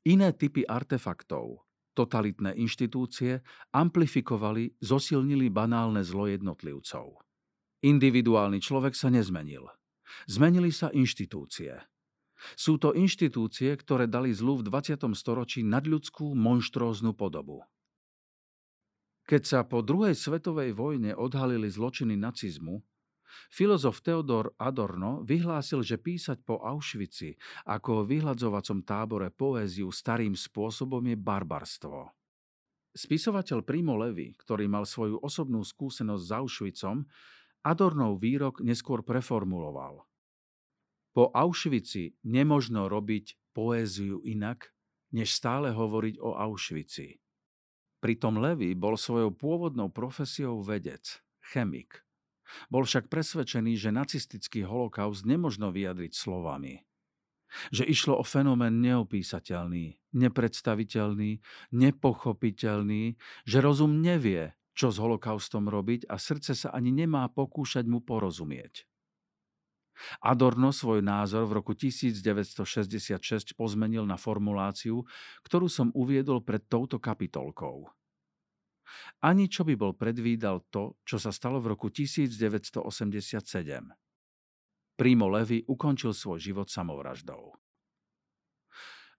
Iné 0.07 0.31
typy 0.31 0.63
artefaktov, 0.63 1.66
totalitné 1.97 2.53
inštitúcie 2.53 3.41
amplifikovali, 3.73 4.77
zosilnili 4.77 5.49
banálne 5.49 6.05
zlo 6.05 6.29
jednotlivcov. 6.29 7.25
Individuálny 7.81 8.61
človek 8.61 8.93
sa 8.93 9.09
nezmenil. 9.09 9.65
Zmenili 10.29 10.69
sa 10.69 10.93
inštitúcie. 10.93 11.73
Sú 12.53 12.77
to 12.77 12.93
inštitúcie, 12.93 13.73
ktoré 13.73 14.05
dali 14.05 14.29
zlu 14.29 14.61
v 14.61 14.69
20. 14.69 15.01
storočí 15.17 15.65
nadľudskú 15.65 16.37
monštróznu 16.37 17.17
podobu. 17.17 17.65
Keď 19.27 19.41
sa 19.43 19.59
po 19.67 19.83
druhej 19.83 20.15
svetovej 20.15 20.71
vojne 20.71 21.11
odhalili 21.11 21.67
zločiny 21.67 22.15
nacizmu, 22.15 22.79
Filozof 23.51 23.99
Theodor 24.01 24.55
Adorno 24.57 25.21
vyhlásil, 25.27 25.83
že 25.83 25.99
písať 25.99 26.41
po 26.43 26.63
Auschwitzi 26.63 27.35
ako 27.67 28.03
o 28.03 28.05
vyhľadzovacom 28.07 28.81
tábore 28.87 29.29
poéziu 29.29 29.91
starým 29.91 30.33
spôsobom 30.33 31.03
je 31.05 31.17
barbarstvo. 31.19 32.11
Spisovateľ 32.97 33.61
Primo 33.61 33.93
Levi, 33.93 34.33
ktorý 34.33 34.65
mal 34.65 34.87
svoju 34.87 35.21
osobnú 35.21 35.61
skúsenosť 35.61 36.23
s 36.23 36.31
Auschwitzom, 36.33 36.97
Adornov 37.61 38.17
výrok 38.17 38.63
neskôr 38.63 39.05
preformuloval. 39.05 40.07
Po 41.11 41.29
Auschwitzi 41.35 42.15
nemožno 42.25 42.87
robiť 42.87 43.37
poéziu 43.51 44.23
inak, 44.23 44.71
než 45.11 45.35
stále 45.35 45.75
hovoriť 45.75 46.15
o 46.21 46.37
Auschwitzi. 46.37 47.19
Pritom 47.97 48.37
Levy 48.39 48.77
bol 48.77 48.95
svojou 48.95 49.33
pôvodnou 49.33 49.89
profesiou 49.89 50.61
vedec, 50.61 51.19
chemik. 51.41 52.06
Bol 52.67 52.87
však 52.87 53.11
presvedčený, 53.11 53.79
že 53.79 53.95
nacistický 53.95 54.63
holokaust 54.63 55.23
nemožno 55.27 55.71
vyjadriť 55.71 56.13
slovami. 56.15 56.83
Že 57.71 57.87
išlo 57.87 58.13
o 58.19 58.27
fenomén 58.27 58.83
neopísateľný, 58.83 59.95
nepredstaviteľný, 60.11 61.39
nepochopiteľný, 61.71 63.15
že 63.47 63.57
rozum 63.63 64.03
nevie, 64.03 64.51
čo 64.77 64.91
s 64.91 64.99
holokaustom 64.99 65.71
robiť 65.71 66.05
a 66.11 66.19
srdce 66.21 66.53
sa 66.53 66.69
ani 66.75 66.93
nemá 66.93 67.25
pokúšať 67.31 67.87
mu 67.87 68.03
porozumieť. 68.03 68.85
Adorno 70.21 70.69
svoj 70.69 71.01
názor 71.01 71.49
v 71.49 71.57
roku 71.57 71.73
1966 71.73 73.57
pozmenil 73.57 74.05
na 74.05 74.13
formuláciu, 74.13 75.01
ktorú 75.41 75.65
som 75.65 75.89
uviedol 75.97 76.45
pred 76.45 76.61
touto 76.69 77.01
kapitolkou. 77.01 77.89
Ani 79.23 79.49
čo 79.51 79.65
by 79.67 79.73
bol 79.73 79.93
predvídal 79.97 80.67
to, 80.71 80.99
čo 81.03 81.17
sa 81.17 81.33
stalo 81.33 81.59
v 81.59 81.75
roku 81.75 81.89
1987. 81.91 82.83
Primo 84.97 85.25
Levi 85.29 85.61
ukončil 85.65 86.13
svoj 86.13 86.41
život 86.41 86.67
samovraždou. 86.73 87.53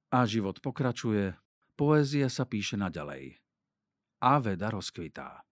A 0.09 0.25
život 0.25 0.59
pokračuje, 0.59 1.37
poézia 1.79 2.27
sa 2.33 2.49
píše 2.49 2.75
naďalej. 2.81 3.39
A 4.25 4.43
veda 4.43 4.73
rozkvitá. 4.73 5.47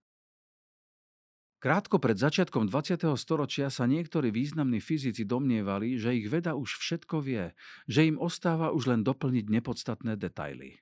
Krátko 1.57 1.97
pred 1.97 2.13
začiatkom 2.13 2.69
20. 2.69 3.17
storočia 3.17 3.73
sa 3.73 3.89
niektorí 3.89 4.29
významní 4.29 4.77
fyzici 4.77 5.25
domnievali, 5.25 5.97
že 5.97 6.13
ich 6.13 6.29
veda 6.29 6.53
už 6.53 6.77
všetko 6.77 7.17
vie, 7.25 7.57
že 7.89 8.05
im 8.05 8.21
ostáva 8.21 8.69
už 8.69 8.93
len 8.93 9.01
doplniť 9.01 9.45
nepodstatné 9.49 10.21
detaily. 10.21 10.77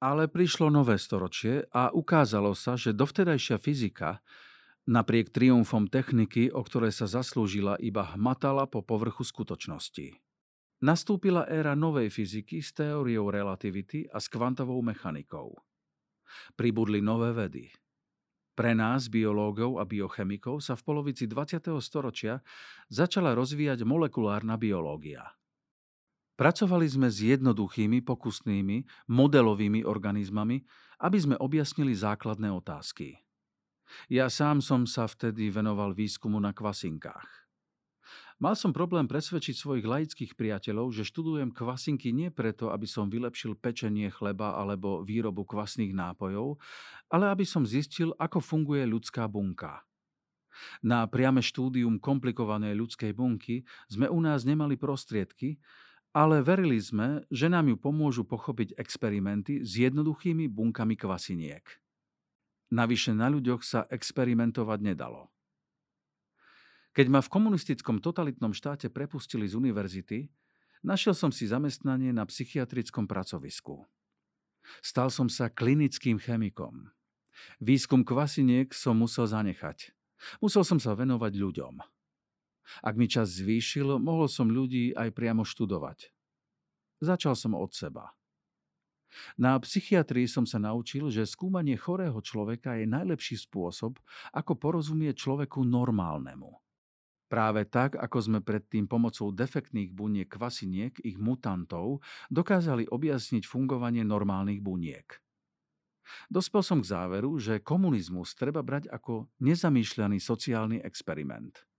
Ale 0.00 0.32
prišlo 0.32 0.72
nové 0.72 0.96
storočie 0.96 1.68
a 1.76 1.92
ukázalo 1.92 2.56
sa, 2.56 2.72
že 2.72 2.96
dovtedajšia 2.96 3.60
fyzika, 3.60 4.24
napriek 4.88 5.28
triumfom 5.28 5.92
techniky, 5.92 6.48
o 6.48 6.64
ktoré 6.64 6.88
sa 6.88 7.04
zaslúžila, 7.04 7.76
iba 7.84 8.16
hmatala 8.16 8.64
po 8.64 8.80
povrchu 8.80 9.28
skutočnosti. 9.28 10.16
Nastúpila 10.80 11.44
éra 11.44 11.76
novej 11.76 12.08
fyziky 12.08 12.64
s 12.64 12.72
teóriou 12.72 13.28
relativity 13.28 14.08
a 14.08 14.16
s 14.16 14.32
kvantovou 14.32 14.80
mechanikou. 14.80 15.52
Pribudli 16.56 17.04
nové 17.04 17.36
vedy. 17.36 17.68
Pre 18.56 18.72
nás, 18.72 19.12
biológov 19.12 19.76
a 19.76 19.84
biochemikov, 19.84 20.64
sa 20.64 20.80
v 20.80 20.84
polovici 20.88 21.28
20. 21.28 21.76
storočia 21.84 22.40
začala 22.88 23.36
rozvíjať 23.36 23.84
molekulárna 23.84 24.56
biológia– 24.56 25.28
Pracovali 26.40 26.88
sme 26.88 27.12
s 27.12 27.20
jednoduchými, 27.20 28.00
pokusnými, 28.00 28.88
modelovými 29.12 29.84
organizmami, 29.84 30.64
aby 31.04 31.18
sme 31.20 31.36
objasnili 31.36 31.92
základné 31.92 32.48
otázky. 32.48 33.20
Ja 34.08 34.32
sám 34.32 34.64
som 34.64 34.88
sa 34.88 35.04
vtedy 35.04 35.52
venoval 35.52 35.92
výskumu 35.92 36.40
na 36.40 36.56
kvasinkách. 36.56 37.28
Mal 38.40 38.56
som 38.56 38.72
problém 38.72 39.04
presvedčiť 39.04 39.52
svojich 39.52 39.84
laických 39.84 40.32
priateľov, 40.32 40.96
že 40.96 41.04
študujem 41.04 41.52
kvasinky 41.52 42.08
nie 42.08 42.32
preto, 42.32 42.72
aby 42.72 42.88
som 42.88 43.12
vylepšil 43.12 43.60
pečenie 43.60 44.08
chleba 44.08 44.56
alebo 44.56 45.04
výrobu 45.04 45.44
kvasných 45.44 45.92
nápojov, 45.92 46.56
ale 47.12 47.28
aby 47.28 47.44
som 47.44 47.68
zistil, 47.68 48.16
ako 48.16 48.40
funguje 48.40 48.88
ľudská 48.88 49.28
bunka. 49.28 49.84
Na 50.80 51.04
priame 51.04 51.44
štúdium 51.44 52.00
komplikovanej 52.00 52.80
ľudskej 52.80 53.12
bunky 53.12 53.68
sme 53.92 54.08
u 54.08 54.24
nás 54.24 54.48
nemali 54.48 54.80
prostriedky, 54.80 55.60
ale 56.10 56.42
verili 56.42 56.78
sme, 56.82 57.22
že 57.30 57.46
nám 57.46 57.70
ju 57.70 57.76
pomôžu 57.78 58.26
pochopiť 58.26 58.74
experimenty 58.74 59.62
s 59.62 59.78
jednoduchými 59.78 60.50
bunkami 60.50 60.98
kvasiniek. 60.98 61.62
Navyše 62.70 63.14
na 63.14 63.30
ľuďoch 63.30 63.62
sa 63.62 63.86
experimentovať 63.90 64.78
nedalo. 64.82 65.30
Keď 66.90 67.06
ma 67.06 67.22
v 67.22 67.30
komunistickom 67.30 68.02
totalitnom 68.02 68.50
štáte 68.50 68.90
prepustili 68.90 69.46
z 69.46 69.54
univerzity, 69.54 70.26
našiel 70.82 71.14
som 71.14 71.30
si 71.30 71.46
zamestnanie 71.46 72.10
na 72.10 72.26
psychiatrickom 72.26 73.06
pracovisku. 73.06 73.86
Stal 74.82 75.10
som 75.10 75.30
sa 75.30 75.46
klinickým 75.50 76.18
chemikom. 76.18 76.90
Výskum 77.62 78.02
kvasiniek 78.02 78.74
som 78.74 78.98
musel 78.98 79.30
zanechať. 79.30 79.94
Musel 80.42 80.66
som 80.66 80.82
sa 80.82 80.92
venovať 80.98 81.32
ľuďom. 81.38 81.99
Ak 82.80 82.94
mi 82.94 83.10
čas 83.10 83.40
zvýšil, 83.40 83.98
mohol 83.98 84.30
som 84.30 84.48
ľudí 84.48 84.94
aj 84.94 85.10
priamo 85.12 85.42
študovať. 85.42 86.12
Začal 87.00 87.34
som 87.34 87.56
od 87.56 87.72
seba. 87.72 88.12
Na 89.34 89.58
psychiatrii 89.58 90.30
som 90.30 90.46
sa 90.46 90.62
naučil, 90.62 91.10
že 91.10 91.26
skúmanie 91.26 91.74
chorého 91.74 92.18
človeka 92.22 92.78
je 92.78 92.86
najlepší 92.86 93.42
spôsob, 93.42 93.98
ako 94.30 94.52
porozumieť 94.54 95.18
človeku 95.18 95.66
normálnemu. 95.66 96.54
Práve 97.30 97.62
tak, 97.62 97.94
ako 97.94 98.18
sme 98.18 98.38
predtým 98.42 98.90
pomocou 98.90 99.30
defektných 99.30 99.94
buniek 99.94 100.26
kvasiniek, 100.26 100.98
ich 101.06 101.14
mutantov, 101.14 102.02
dokázali 102.26 102.90
objasniť 102.90 103.46
fungovanie 103.46 104.02
normálnych 104.02 104.58
buniek. 104.58 105.06
Dospel 106.26 106.66
som 106.66 106.82
k 106.82 106.90
záveru, 106.90 107.38
že 107.38 107.62
komunizmus 107.62 108.34
treba 108.34 108.66
brať 108.66 108.90
ako 108.90 109.30
nezamýšľaný 109.38 110.18
sociálny 110.18 110.82
experiment. 110.82 111.69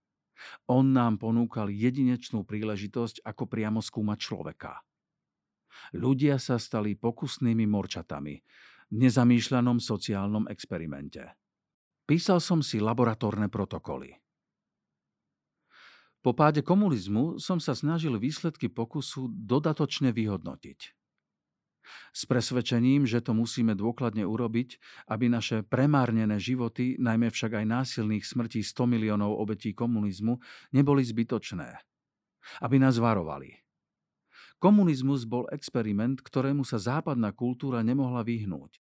On 0.70 0.84
nám 0.84 1.18
ponúkal 1.18 1.68
jedinečnú 1.72 2.46
príležitosť, 2.46 3.26
ako 3.26 3.48
priamo 3.48 3.80
skúmať 3.82 4.18
človeka. 4.18 4.82
Ľudia 5.96 6.36
sa 6.36 6.60
stali 6.60 6.94
pokusnými 6.94 7.64
morčatami 7.66 8.34
v 8.92 8.94
nezamýšľanom 8.94 9.80
sociálnom 9.80 10.46
experimente. 10.52 11.36
Písal 12.04 12.44
som 12.44 12.60
si 12.60 12.76
laboratórne 12.76 13.48
protokoly. 13.48 14.12
Po 16.22 16.30
páde 16.38 16.62
komunizmu 16.62 17.42
som 17.42 17.58
sa 17.58 17.74
snažil 17.74 18.14
výsledky 18.14 18.70
pokusu 18.70 19.26
dodatočne 19.32 20.14
vyhodnotiť. 20.14 21.01
S 22.14 22.24
presvedčením, 22.24 23.04
že 23.04 23.20
to 23.20 23.34
musíme 23.34 23.74
dôkladne 23.74 24.22
urobiť, 24.22 24.78
aby 25.10 25.26
naše 25.28 25.66
premárnené 25.66 26.38
životy, 26.38 26.96
najmä 26.98 27.28
však 27.30 27.62
aj 27.62 27.66
násilných 27.66 28.24
smrtí 28.24 28.60
100 28.62 28.86
miliónov 28.86 29.34
obetí 29.36 29.74
komunizmu, 29.74 30.38
neboli 30.72 31.02
zbytočné. 31.02 31.78
Aby 32.62 32.82
nás 32.82 32.98
varovali. 32.98 33.62
Komunizmus 34.62 35.26
bol 35.26 35.50
experiment, 35.50 36.22
ktorému 36.22 36.62
sa 36.62 36.78
západná 36.78 37.34
kultúra 37.34 37.82
nemohla 37.82 38.22
vyhnúť. 38.22 38.78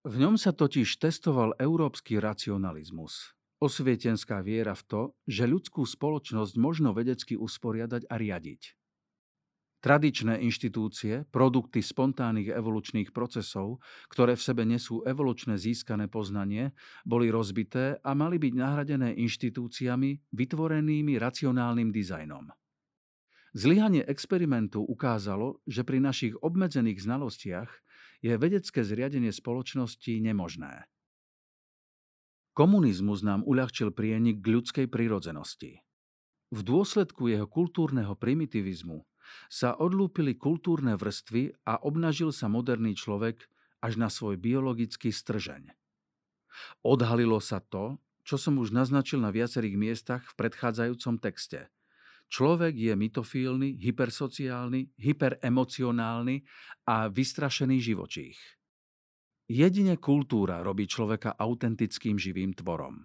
V 0.00 0.16
ňom 0.16 0.40
sa 0.40 0.56
totiž 0.56 0.96
testoval 0.96 1.52
európsky 1.60 2.16
racionalizmus, 2.16 3.36
osvietenská 3.60 4.40
viera 4.40 4.72
v 4.72 4.82
to, 4.88 5.02
že 5.28 5.44
ľudskú 5.44 5.84
spoločnosť 5.84 6.56
možno 6.56 6.96
vedecky 6.96 7.36
usporiadať 7.36 8.08
a 8.08 8.16
riadiť. 8.16 8.79
Tradičné 9.80 10.44
inštitúcie, 10.44 11.24
produkty 11.32 11.80
spontánnych 11.80 12.52
evolučných 12.52 13.16
procesov, 13.16 13.80
ktoré 14.12 14.36
v 14.36 14.44
sebe 14.44 14.68
nesú 14.68 15.00
evolučné 15.08 15.56
získané 15.56 16.04
poznanie, 16.04 16.76
boli 17.08 17.32
rozbité 17.32 17.96
a 18.04 18.12
mali 18.12 18.36
byť 18.36 18.52
nahradené 18.60 19.16
inštitúciami 19.16 20.36
vytvorenými 20.36 21.16
racionálnym 21.16 21.88
dizajnom. 21.96 22.52
Zlyhanie 23.56 24.04
experimentu 24.04 24.84
ukázalo, 24.84 25.64
že 25.64 25.80
pri 25.80 25.98
našich 25.98 26.36
obmedzených 26.38 27.00
znalostiach 27.00 27.70
je 28.20 28.36
vedecké 28.36 28.84
zriadenie 28.84 29.32
spoločnosti 29.32 30.12
nemožné. 30.20 30.86
Komunizmus 32.52 33.24
nám 33.24 33.48
uľahčil 33.48 33.96
prienik 33.96 34.44
k 34.44 34.60
ľudskej 34.60 34.86
prirodzenosti. 34.92 35.80
V 36.52 36.60
dôsledku 36.60 37.32
jeho 37.32 37.48
kultúrneho 37.48 38.12
primitivizmu 38.12 39.08
sa 39.48 39.76
odlúpili 39.76 40.36
kultúrne 40.36 40.94
vrstvy 40.94 41.66
a 41.66 41.80
obnažil 41.82 42.30
sa 42.30 42.50
moderný 42.50 42.94
človek 42.94 43.46
až 43.80 43.96
na 43.96 44.12
svoj 44.12 44.36
biologický 44.36 45.10
stržeň. 45.10 45.72
Odhalilo 46.84 47.40
sa 47.40 47.60
to, 47.64 47.96
čo 48.24 48.36
som 48.36 48.60
už 48.60 48.70
naznačil 48.70 49.18
na 49.18 49.32
viacerých 49.32 49.76
miestach 49.80 50.22
v 50.22 50.36
predchádzajúcom 50.36 51.18
texte. 51.18 51.72
Človek 52.30 52.78
je 52.78 52.94
mitofílny, 52.94 53.74
hypersociálny, 53.82 54.94
hyperemocionálny 54.94 56.46
a 56.86 57.10
vystrašený 57.10 57.82
živočích. 57.82 58.38
Jedine 59.50 59.98
kultúra 59.98 60.62
robí 60.62 60.86
človeka 60.86 61.34
autentickým 61.34 62.14
živým 62.14 62.54
tvorom. 62.54 63.02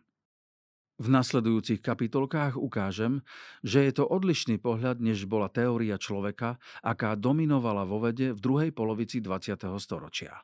V 0.96 1.12
nasledujúcich 1.12 1.84
kapitolkách 1.84 2.56
ukážem, 2.56 3.20
že 3.60 3.84
je 3.84 3.92
to 4.00 4.08
odlišný 4.08 4.64
pohľad, 4.64 5.04
než 5.04 5.28
bola 5.28 5.52
teória 5.52 6.00
človeka, 6.00 6.56
aká 6.80 7.20
dominovala 7.20 7.84
vo 7.84 8.00
vede 8.00 8.32
v 8.32 8.40
druhej 8.40 8.72
polovici 8.72 9.20
20. 9.20 9.60
storočia. 9.76 10.40